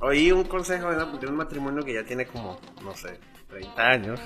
[0.01, 3.19] oí un consejo de un matrimonio que ya tiene como, no sé,
[3.49, 4.21] 30 años.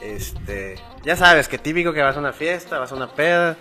[0.00, 3.56] Este, ya sabes, que típico que vas a una fiesta, vas a una peda.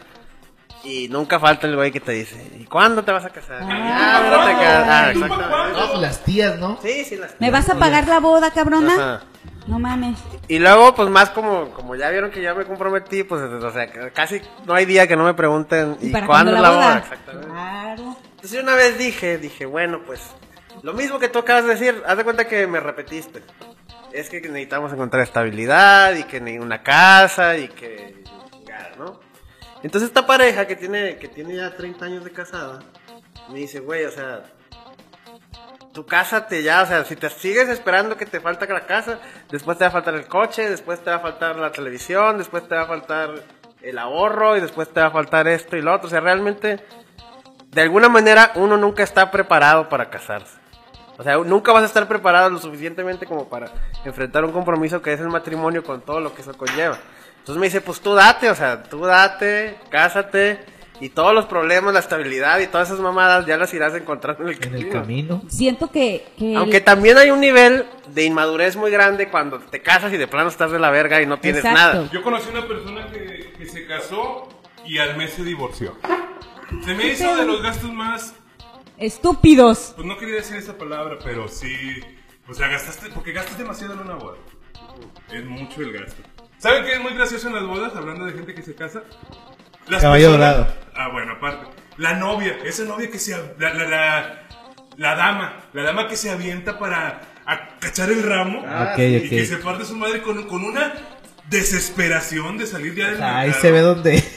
[0.83, 3.61] Y nunca falta el güey que te dice, ¿y cuándo te vas a casar?
[3.63, 4.87] Ah, "Ya, no te casas".
[4.87, 5.79] Ah, ¿Tú pa' exactamente.
[5.79, 6.79] No, las tías, ¿no?
[6.81, 8.93] Sí, sí, las ¿Me vas a pagar la boda, cabrona?
[8.93, 9.21] Ajá.
[9.67, 10.17] No mames.
[10.47, 13.87] Y luego, pues más como, como ya vieron que ya me comprometí, pues, o sea,
[14.13, 16.79] casi no hay día que no me pregunten, ¿y, para cuándo es la boda?
[16.87, 16.97] boda?
[16.99, 17.47] Exactamente.
[17.49, 18.17] Claro.
[18.31, 20.21] Entonces yo una vez dije, dije, bueno, pues,
[20.81, 23.43] lo mismo que tú acabas de decir, haz de cuenta que me repetiste.
[24.13, 28.23] Es que necesitamos encontrar estabilidad y que ni una casa y que,
[28.97, 29.19] ¿no?
[29.83, 32.79] Entonces esta pareja que tiene, que tiene ya 30 años de casada,
[33.49, 34.43] me dice, güey, o sea,
[35.93, 39.19] tu cásate ya, o sea, si te sigues esperando que te falta la casa,
[39.49, 42.67] después te va a faltar el coche, después te va a faltar la televisión, después
[42.67, 43.43] te va a faltar
[43.81, 46.07] el ahorro y después te va a faltar esto y lo otro.
[46.07, 46.79] O sea, realmente,
[47.71, 50.57] de alguna manera, uno nunca está preparado para casarse.
[51.17, 53.69] O sea, nunca vas a estar preparado lo suficientemente como para
[54.05, 56.97] enfrentar un compromiso que es el matrimonio con todo lo que eso conlleva.
[57.39, 60.59] Entonces me dice, pues tú date, o sea, tú date, cásate
[61.01, 64.49] y todos los problemas, la estabilidad y todas esas mamadas ya las irás encontrando en
[64.49, 64.85] el En camino.
[64.87, 65.41] el camino.
[65.49, 69.81] Siento que, que Aunque el- también hay un nivel de inmadurez muy grande cuando te
[69.81, 71.79] casas y de plano estás de la verga y no tienes Exacto.
[71.97, 72.09] nada.
[72.11, 74.49] Yo conocí una persona que, que se casó
[74.85, 75.95] y al mes se divorció.
[76.85, 78.33] Se me hizo de los gastos más.
[78.97, 79.93] estúpidos.
[79.95, 81.73] Pues no quería decir esa palabra, pero sí.
[82.49, 83.09] O sea, gastaste.
[83.13, 84.37] Porque gastas demasiado en una boda.
[85.31, 86.21] Es mucho el gasto.
[86.59, 87.95] ¿Saben qué es muy gracioso en las bodas?
[87.95, 89.01] Hablando de gente que se casa.
[89.87, 90.75] Las Caballo personas- dorado.
[90.95, 91.65] Ah, bueno, aparte.
[91.97, 93.35] La novia, esa novia que se.
[93.57, 94.47] La, la, la,
[94.97, 98.63] la dama, la dama que se avienta para a cachar el ramo.
[98.67, 99.29] Ah, ok, y ok.
[99.29, 100.93] que se parte su madre con, con una
[101.49, 104.23] desesperación de salir ya del ahí se ve donde...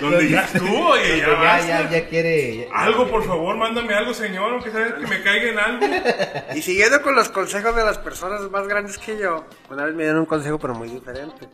[0.00, 1.66] Donde ya estuvo, oye, ya, ya, basta.
[1.68, 2.56] ya, ya quiere...
[2.58, 5.86] ya- Algo, por favor, mándame algo, señor, aunque sea que me caiga en algo.
[6.54, 10.04] Y siguiendo con los consejos de las personas más grandes que yo, una vez me
[10.04, 11.48] dieron un consejo pero muy diferente.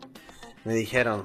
[0.65, 1.25] Me dijeron,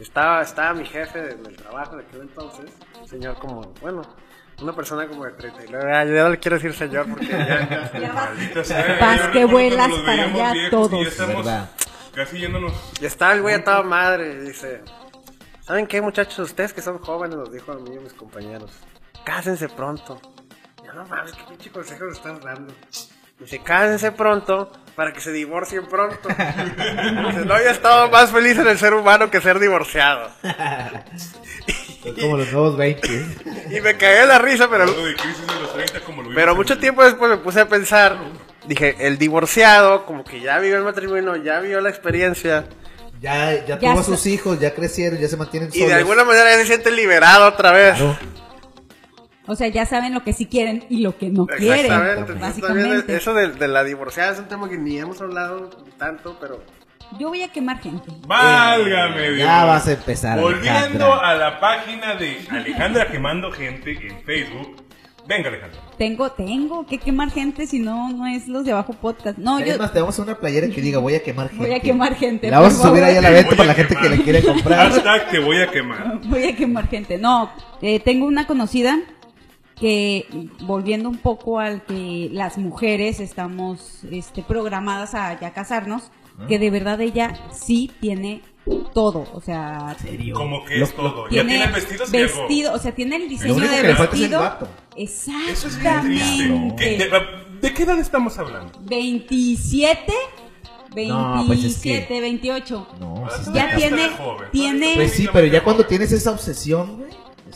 [0.00, 2.70] estaba, estaba mi jefe en el trabajo de aquel entonces,
[3.00, 4.02] un señor como, bueno,
[4.60, 8.12] una persona como de 39 años, ya no le quiero decir señor porque ya, ya-
[8.12, 10.90] Maldita sea, Vas yo que vuelas para allá todos.
[11.02, 11.70] Ya estamos ¿Verdad?
[12.14, 12.72] Casi yéndonos.
[13.00, 14.82] Y estaba el güey a toda madre y dice,
[15.62, 16.38] ¿saben qué muchachos?
[16.38, 18.70] Ustedes que son jóvenes, nos dijo a mí y a mis compañeros,
[19.24, 20.20] cásense pronto.
[20.84, 22.74] Ya no mames, qué pinche consejo nos estás dando.
[23.38, 26.28] Dice, cásense pronto para que se divorcien pronto.
[26.28, 30.30] Dice, no había estado más feliz en el ser humano que ser divorciado.
[32.04, 33.08] Son como los nuevos 20.
[33.70, 36.34] Y me cagué la risa, pero, Hablando de crisis de los 30 como lo vimos
[36.34, 38.18] pero mucho tiempo después me puse a pensar,
[38.66, 42.64] dije, el divorciado, como que ya vivió el matrimonio, ya vivió la experiencia.
[43.20, 45.88] Ya, ya, Ya tuvo a sus hijos, ya crecieron, ya se mantienen Y solos.
[45.88, 47.96] de alguna manera ya se siente liberado otra vez.
[47.96, 48.18] Claro.
[49.46, 52.32] O sea, ya saben lo que sí quieren y lo que no quieren, Exactamente.
[52.34, 53.16] Básicamente.
[53.16, 56.62] Eso de, de la divorciada es un tema que ni hemos hablado tanto, pero
[57.18, 58.10] Yo voy a quemar gente.
[58.26, 59.46] Válgame Dios.
[59.46, 61.28] Ya vas a empezar, Volviendo Alejandra.
[61.28, 64.82] a la página de Alejandra quemando gente en Facebook.
[65.26, 65.80] Venga, Alejandra.
[65.96, 69.38] Tengo, tengo que quemar gente, si no, no es los de abajo podcast.
[69.38, 71.64] No, Es yo más, tenemos una playera que diga voy a quemar gente.
[71.66, 72.50] voy a quemar gente.
[72.50, 74.22] La vamos a subir ahí a la Te venta para la a gente que le
[74.22, 74.90] quiere comprar.
[74.90, 76.20] Hashtag te voy a quemar.
[76.24, 77.16] Voy a quemar gente.
[77.18, 77.50] No,
[77.80, 79.00] eh, tengo una conocida
[79.78, 80.26] que,
[80.62, 86.10] volviendo un poco al que las mujeres estamos este, programadas a ya casarnos,
[86.48, 88.42] que de verdad ella sí tiene
[88.92, 89.26] todo.
[89.34, 89.96] O sea.
[90.32, 91.28] Como que Lo- es todo.
[91.28, 94.22] Ya tiene vestidos vestido, o sea, tiene el diseño único de que le falta es
[94.22, 94.40] el vestido.
[94.40, 94.68] vato.
[94.96, 95.32] Eso
[95.68, 96.44] es bien triste.
[96.44, 96.76] Exactamente.
[96.76, 98.72] ¿Qué- de, de qué edad estamos hablando?
[98.82, 100.12] 27,
[100.94, 102.86] 27, No, pues es que- 28.
[103.00, 104.48] No, sí Ya tiene, joven.
[104.52, 107.10] tiene, Pues sí, pero ya cuando tienes esa obsesión, güey,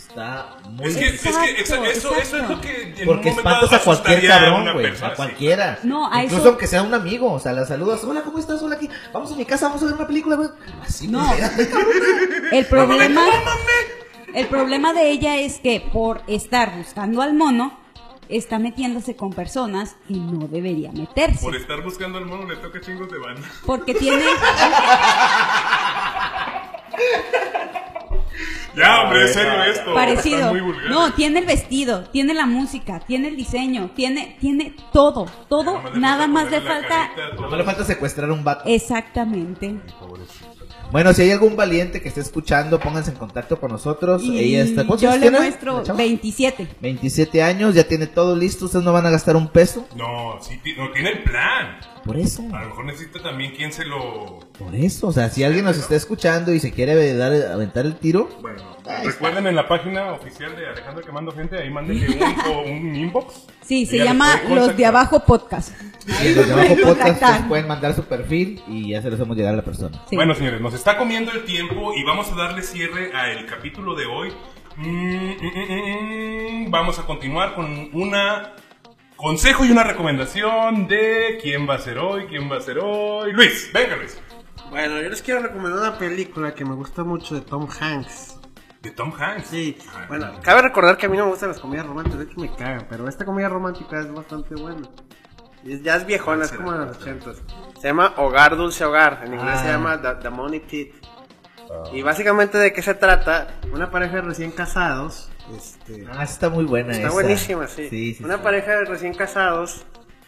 [0.09, 0.89] está muy...
[0.89, 2.55] Es que, es que Exacto, eso, eso, eso es exacto.
[2.55, 4.87] lo que en Porque un espantas a cualquier cabrón, güey.
[4.87, 5.03] A sí.
[5.17, 5.79] cualquiera.
[5.83, 8.03] No, a Incluso eso- aunque sea un amigo, o sea, la saludas.
[8.05, 8.63] Hola, ¿cómo estás?
[8.63, 8.89] Hola aquí.
[9.13, 10.49] Vamos a mi casa, vamos a ver una película, güey.
[10.83, 11.25] Así, No.
[11.27, 11.93] pues, espérate, cabrón.
[12.53, 13.23] El problema,
[14.35, 17.79] el problema de ella es que por estar buscando al mono,
[18.29, 21.41] está metiéndose con personas que no debería meterse.
[21.43, 23.41] Por estar buscando al mono le toca chingos de banda.
[23.65, 24.23] Porque tiene,
[28.79, 29.95] Ya, hombre, es serio esto.
[29.95, 30.51] Parecido.
[30.51, 30.91] muy vulgar.
[30.91, 36.27] No, tiene el vestido, tiene la música, tiene el diseño, tiene, tiene todo, todo, nada
[36.27, 37.11] más le falta.
[37.39, 38.65] No le falta secuestrar un vato.
[38.67, 39.77] Exactamente.
[40.91, 44.23] Bueno, si hay algún valiente que esté escuchando, pónganse en contacto con nosotros.
[44.23, 44.87] Y Ella está.
[44.87, 45.99] ¿cuántos yo años le tiene, muestro la chava?
[45.99, 46.69] 27.
[46.81, 48.65] 27 años, ya tiene todo listo.
[48.65, 49.87] Ustedes no van a gastar un peso.
[49.97, 51.79] No, sí, no tiene el plan.
[52.09, 52.43] Por eso.
[52.55, 54.39] A lo mejor necesita también quien se lo.
[54.59, 55.09] Por eso.
[55.09, 58.63] O sea, si alguien nos está escuchando y se quiere dar, aventar el tiro, Bueno,
[59.05, 62.19] recuerden en la página oficial de Alejandro Quemando Gente, ahí mándenle
[62.65, 63.47] un, inbox.
[63.61, 64.87] Sí, se llama Los de.
[64.87, 65.75] Abajo Podcast.
[66.07, 69.53] los de abajo pueden podcast pueden mandar su perfil y ya se los hacemos llegar
[69.53, 70.03] a la persona.
[70.09, 70.17] Sí.
[70.17, 74.07] Bueno, señores, nos está comiendo el tiempo y vamos a darle cierre al capítulo de
[74.07, 74.33] hoy.
[74.77, 76.71] Mm, mm, mm, mm.
[76.71, 78.55] Vamos a continuar con una
[79.19, 83.33] consejo y una recomendación de quién va a ser hoy, quién va a ser hoy.
[83.33, 84.19] Luis, venga Luis.
[84.71, 88.39] Bueno, yo les quiero recomendar una película que me gusta mucho de Tom Hanks.
[88.81, 89.49] De Tom Hanks.
[89.49, 92.25] Sí, Ah, bueno, cabe recordar que a mí no me gustan las comedias románticas, de
[92.27, 94.89] hecho me cagan, pero esta comedia romántica es bastante buena.
[95.65, 97.43] Ya es viejona, es como de los ochentas.
[97.81, 99.73] Se llama Hogar Dulce Hogar, en inglés se Ah.
[99.73, 100.95] llama The, The Money Pit.
[101.93, 106.65] Y básicamente de qué se trata, una pareja de recién casados, este, Ah, está muy
[106.65, 107.13] buena Está esa.
[107.15, 107.89] buenísima, sí.
[107.89, 108.41] Sí, sí, Una sí.
[108.43, 109.85] pareja de recién casados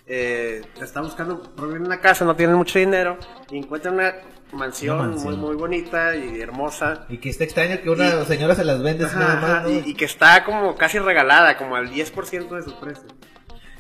[0.07, 3.17] eh, está buscando en una casa, no tienen mucho dinero
[3.51, 4.13] y encuentran una
[4.53, 5.39] mansión, Una mansión.
[5.39, 7.07] muy muy bonita y hermosa.
[7.09, 9.51] Y que está extraño que una señora se las vende así Ajá, nada más.
[9.51, 9.71] ajá, ¿no?
[9.71, 13.05] y, y que está como casi regalada, como al 10% de su precio.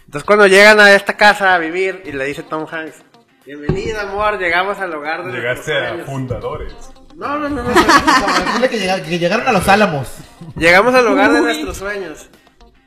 [0.04, 3.02] Entonces cuando llegan a esta casa a vivir y le dice Tom Hanks,
[3.46, 6.06] bienvenida amor, llegamos al hogar de Llegaste a sueños".
[6.06, 6.74] fundadores.
[7.20, 7.68] No, no, no, no.
[7.68, 10.08] Decirle que, llega- que llegaron a los álamos.
[10.56, 12.28] Llegamos al hogar de nuestros sueños.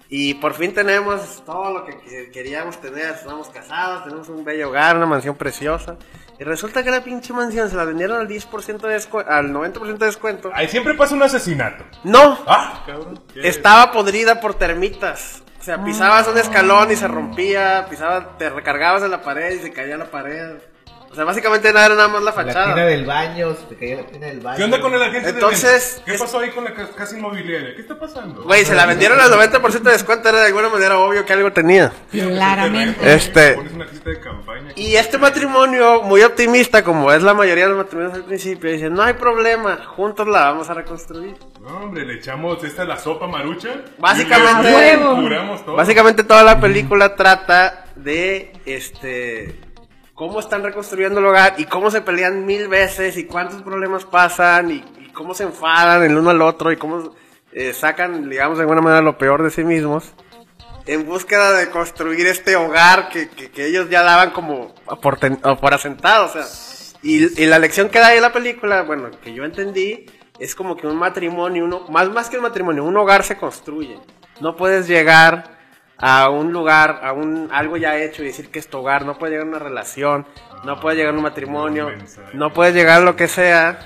[0.10, 3.14] Y por fin tenemos todo lo que que queríamos tener.
[3.16, 5.98] Estamos casados, tenemos un bello hogar, una mansión preciosa.
[6.40, 9.98] Y resulta que la pinche mansión se la vendieron al 10% de descuento, al 90%
[10.00, 10.52] de descuento.
[10.54, 11.84] Ahí siempre pasa un asesinato.
[12.04, 13.20] No, Ah, cabrón.
[13.36, 15.44] Estaba podrida por termitas.
[15.60, 19.60] O sea, pisabas un escalón y se rompía, pisabas, te recargabas en la pared y
[19.60, 20.58] se caía la pared.
[21.14, 22.86] O sea, básicamente nada era nada más la La tina fachada.
[22.88, 24.58] del baño, se te caía la tina del baño.
[24.58, 26.04] ¿Qué onda con el agente Entonces, de?
[26.06, 27.76] ¿Qué es- pasó ahí con la ca- casa inmobiliaria?
[27.76, 28.42] ¿Qué está pasando?
[28.42, 31.54] Güey, se la vendieron al 90% de descuento, era de alguna manera obvio que algo
[31.54, 31.94] tenía.
[32.12, 33.14] Claramente.
[33.14, 33.60] Este-.
[34.76, 38.90] Y este matrimonio, muy optimista, como es la mayoría de los matrimonios al principio, dice,
[38.90, 41.36] no hay problema, juntos la vamos a reconstruir.
[41.62, 43.70] No, hombre, le echamos esta la sopa marucha.
[44.00, 44.98] Básicamente-.
[45.76, 49.56] Básicamente toda la película trata de, este,
[50.28, 54.72] cómo están reconstruyendo el hogar y cómo se pelean mil veces y cuántos problemas pasan
[54.72, 57.14] y, y cómo se enfadan el uno al otro y cómo
[57.52, 60.14] eh, sacan, digamos, de alguna manera lo peor de sí mismos.
[60.86, 65.42] En búsqueda de construir este hogar que, que- que ellos ya daban como por, ten-
[65.60, 66.46] por asentado, o sea.
[67.02, 70.06] Y, y la lección que da ahí la película, bueno, que yo entendí,
[70.40, 74.00] es como que un matrimonio, uno, más, más que un matrimonio, un hogar se construye.
[74.40, 75.58] No puedes llegar
[76.06, 79.06] a un lugar, a un algo ya hecho y decir que es tu hogar.
[79.06, 80.26] No puedes llegar a una relación,
[80.66, 81.88] no puedes llegar a un matrimonio,
[82.34, 83.80] no puedes llegar a lo que sea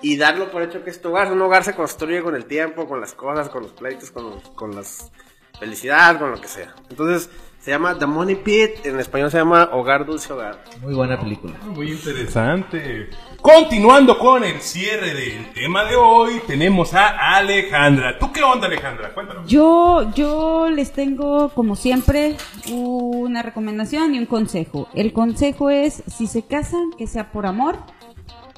[0.00, 1.30] y darlo por hecho que es tu hogar.
[1.30, 4.74] Un hogar se construye con el tiempo, con las cosas, con los pleitos, con, con
[4.74, 5.12] las
[5.60, 6.74] felicidad, con lo que sea.
[6.90, 10.64] Entonces, Se llama The Money Pit, en español se llama Hogar Dulce Hogar.
[10.80, 11.54] Muy buena película.
[11.62, 13.08] Muy interesante.
[13.42, 18.16] Continuando con el cierre del tema de hoy, tenemos a Alejandra.
[18.16, 19.12] ¿Tú qué onda, Alejandra?
[19.12, 19.48] Cuéntanos.
[19.48, 22.36] Yo, yo les tengo, como siempre,
[22.70, 24.86] una recomendación y un consejo.
[24.94, 27.78] El consejo es, si se casan, que sea por amor,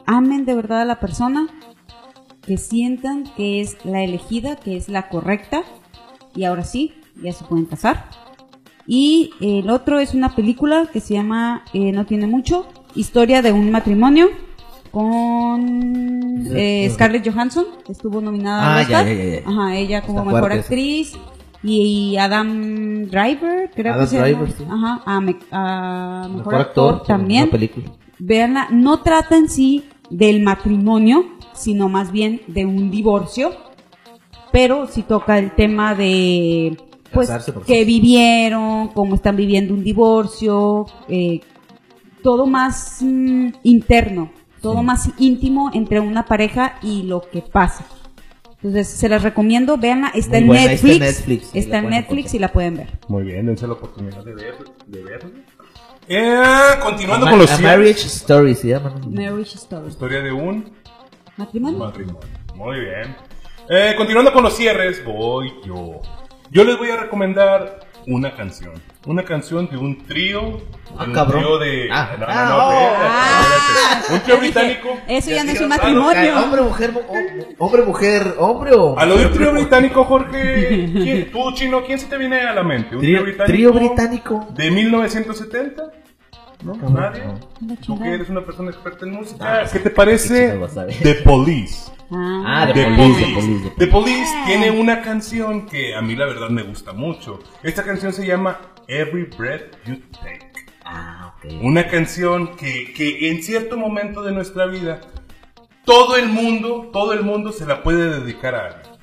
[0.04, 1.46] amen de verdad a la persona,
[2.46, 5.64] que sientan que es la elegida, que es la correcta,
[6.34, 8.10] y ahora sí, ya se pueden casar.
[8.86, 13.50] Y el otro es una película que se llama eh, No tiene mucho, Historia de
[13.50, 14.28] un matrimonio,
[14.94, 19.06] con eh, Scarlett Johansson, que estuvo nominada Ah, Oscar.
[19.06, 19.48] ya, ya, ya, ya.
[19.48, 21.12] Ajá, ella como Está mejor actriz.
[21.66, 24.18] Y Adam Driver, creo Adam que.
[24.20, 24.64] Driver, sí.
[24.70, 27.50] Ajá, a, me- a mejor, Mejor actor, actor también.
[27.50, 27.86] Película.
[28.18, 31.24] Veanla, no trata en sí del matrimonio,
[31.54, 33.52] sino más bien de un divorcio,
[34.52, 36.76] pero sí toca el tema de
[37.12, 37.30] pues
[37.66, 41.40] que vivieron, cómo están viviendo un divorcio, eh,
[42.22, 44.30] todo más mm, interno,
[44.64, 44.84] todo Sí.
[44.84, 47.84] más íntimo entre una pareja y lo que pasa.
[48.56, 51.90] Entonces, se las recomiendo, veanla, está, en, buena, está en Netflix, sí, está la en
[51.90, 52.98] Netflix y la pueden ver.
[53.08, 54.54] Muy bien, dense la oportunidad de, ver,
[54.86, 55.30] de verlo.
[56.08, 56.42] Eh,
[56.82, 57.78] continuando A, con los a cierres.
[57.78, 58.94] Marriage Story se llama.
[59.06, 59.88] Marriage Story.
[59.88, 60.72] Historia de un
[61.36, 61.78] ¿Matrimonio?
[61.78, 62.20] matrimonio.
[62.54, 63.16] Muy bien.
[63.68, 66.00] Eh, continuando con los cierres, voy yo.
[66.50, 68.72] Yo les voy a recomendar una canción.
[69.06, 70.58] Una canción de un trío.
[70.96, 71.42] Ah, un cabrón.
[71.42, 71.88] trío de.
[71.92, 72.10] Ah.
[72.18, 72.70] no, no, Ah, no, oh.
[72.70, 73.50] espérate, Ah.
[74.00, 74.14] espérate.
[74.14, 74.88] Un trío británico.
[75.08, 76.38] Eso ya no es un Ah, matrimonio.
[76.42, 78.98] Hombre, mujer, oh, hombre, mujer, hombre o.
[78.98, 82.94] Al oír trío británico, Jorge, ¿quién- tú, chino, ¿quién se te viene a la mente?
[82.96, 83.52] ¿Un trío, Trío, británico?
[83.52, 84.46] trío británico.
[84.54, 85.82] ¿De 1970?
[86.62, 86.74] ¿No?
[86.90, 87.22] ¿Nadie?
[87.84, 90.58] Tú que eres una persona experta en música, Ah, ¿qué te parece.
[91.02, 91.90] The Police?
[92.16, 93.20] Ah, The Police, Police.
[93.26, 97.40] de Police, The Police tiene una canción que a mí la verdad me gusta mucho.
[97.62, 100.52] Esta canción se llama Every Breath You Take.
[100.84, 101.52] Ah, ok.
[101.62, 105.00] Una canción que, que en cierto momento de nuestra vida
[105.84, 108.94] todo el mundo, todo el mundo se la puede dedicar a alguien.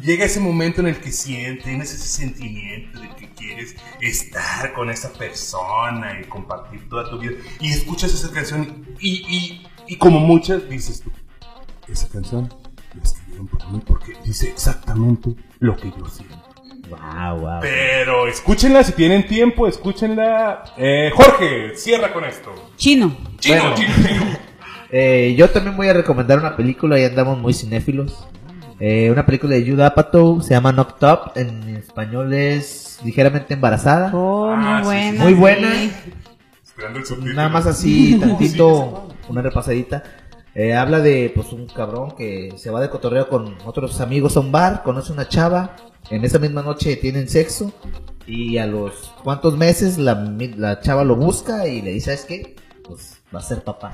[0.00, 4.90] Llega ese momento en el que sientes, tienes ese sentimiento de que quieres estar con
[4.90, 7.32] esa persona y compartir toda tu vida.
[7.60, 11.10] Y escuchas esa canción y, y, y como muchas dices tú,
[11.88, 12.48] esa canción
[12.94, 16.36] la escribieron para mí porque dice exactamente lo que yo siento.
[16.90, 17.60] Wow, wow.
[17.62, 20.64] Pero escúchenla si tienen tiempo, escúchenla.
[20.76, 22.52] Eh, Jorge, cierra con esto.
[22.76, 23.16] Chino.
[23.38, 23.74] Chino, Bueno.
[23.76, 24.38] chino, chino.
[24.96, 28.28] Eh, yo también voy a recomendar una película, ya andamos muy cinéfilos.
[28.78, 34.12] Eh, una película de Judd Apatow, se llama Knocked Up, en español es ligeramente embarazada.
[34.14, 34.84] Oh, Ah, muy sí.
[34.84, 35.24] buena.
[35.24, 35.72] Muy buena.
[35.74, 35.92] sí.
[36.62, 37.34] Esperando el subtítulo.
[37.34, 40.04] Nada más así, tantito, una repasadita.
[40.54, 44.40] Eh, habla de pues un cabrón que se va de cotorreo con otros amigos a
[44.40, 45.74] un bar, conoce una chava,
[46.10, 47.72] en esa misma noche tienen sexo
[48.26, 52.24] y a los cuantos meses la, mi- la chava lo busca y le dice, ¿sabes
[52.26, 52.56] qué?
[52.86, 53.92] Pues va a ser papá.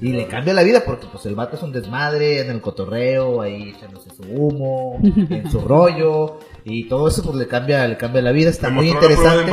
[0.00, 3.40] Y le cambia la vida porque pues el vato es un desmadre en el cotorreo,
[3.40, 8.22] ahí echándose su humo, en su rollo y todo eso pues le cambia, le cambia
[8.22, 9.50] la vida, está Me muy interesante.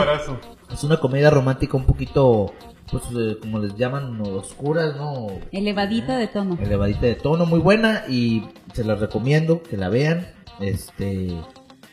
[0.71, 2.51] Es una comedia romántica un poquito,
[2.91, 5.27] pues, eh, como les llaman, oscuras, ¿no?
[5.51, 6.57] Elevadita de tono.
[6.61, 10.27] Elevadita de tono, muy buena y se las recomiendo que la vean.
[10.59, 11.35] Este.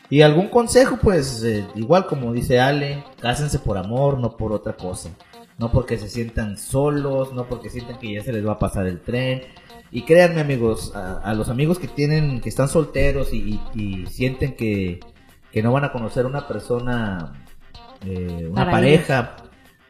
[0.09, 4.73] Y algún consejo, pues, eh, igual como dice Ale, cásense por amor, no por otra
[4.73, 5.09] cosa.
[5.57, 8.85] No porque se sientan solos, no porque sientan que ya se les va a pasar
[8.87, 9.41] el tren.
[9.91, 14.05] Y créanme amigos, a, a los amigos que tienen, que están solteros y, y- y
[14.07, 14.99] sienten que,
[15.51, 17.33] que no van a conocer una persona,
[18.05, 19.35] eh, una Para pareja,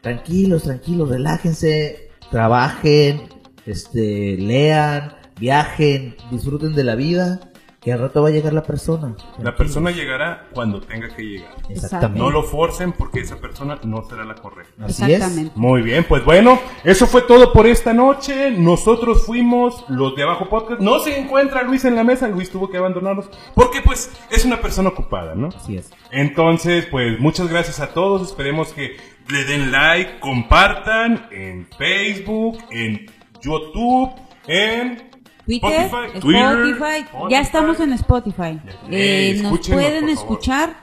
[0.04, 3.22] tranquilos, tranquilos, relájense, trabajen,
[3.64, 7.40] este, lean, viajen, disfruten de la vida,
[7.80, 9.16] que al rato va a llegar la persona.
[9.42, 11.54] La persona llegará cuando tenga que llegar.
[11.70, 12.18] Exactamente.
[12.18, 14.84] No lo forcen porque esa persona no será la correcta.
[14.84, 15.10] Así es.
[15.10, 15.52] Exactamente.
[15.54, 18.50] Muy bien, pues bueno, eso fue todo por esta noche.
[18.50, 20.80] Nosotros fuimos los de Abajo Podcast.
[20.80, 24.60] No se encuentra Luis en la mesa, Luis tuvo que abandonarnos porque pues es una
[24.60, 25.48] persona ocupada, ¿no?
[25.48, 25.90] Así es.
[26.10, 28.22] Entonces, pues muchas gracias a todos.
[28.22, 28.96] Esperemos que
[29.28, 33.06] le den like, compartan en Facebook, en
[33.42, 34.10] YouTube,
[34.46, 35.10] en
[35.44, 38.60] Twitter, Spotify, Spotify, Twitter, ya estamos en Spotify.
[38.90, 40.76] Eh, nos pueden escuchar,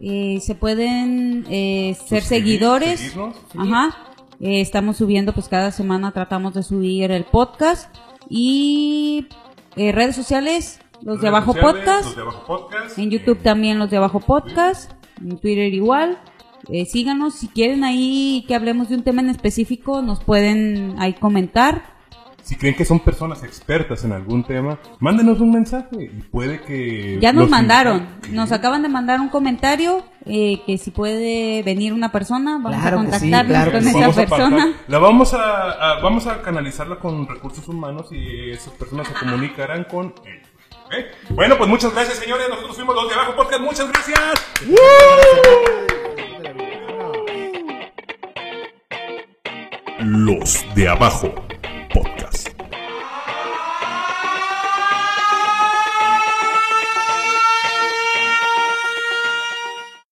[0.00, 3.00] eh, se pueden eh, ser seguidores.
[3.00, 3.36] seguirnos.
[3.56, 3.96] Ajá.
[4.40, 7.94] Eh, estamos subiendo, pues cada semana tratamos de subir el podcast
[8.28, 9.26] y
[9.76, 12.04] eh, redes sociales, los de Redes Abajo sociales, Podcast.
[12.04, 12.98] los de Abajo Podcast.
[12.98, 16.18] En YouTube también los de Abajo Podcast, en Twitter igual.
[16.68, 21.14] Eh, síganos, si quieren ahí que hablemos de un tema en específico, nos pueden ahí
[21.14, 21.98] comentar.
[22.42, 27.18] Si creen que son personas expertas en algún tema, mándenos un mensaje y puede que...
[27.20, 32.10] Ya nos mandaron, nos acaban de mandar un comentario eh, que si puede venir una
[32.10, 33.88] persona, vamos Claro a sí, contactarnos claro con sí.
[33.90, 34.72] esa Vamos apartar- persona.
[34.88, 39.84] la vamos a, a- vamos a canalizarla con recursos humanos y esas personas se comunicarán
[39.84, 41.06] con él.
[41.36, 42.48] Bueno, pues muchas gracias, señores.
[42.48, 43.60] Nosotros fuimos los de abajo podcast.
[43.62, 44.18] Muchas gracias.
[50.02, 51.34] Los de Abajo
[51.92, 52.29] Podcast.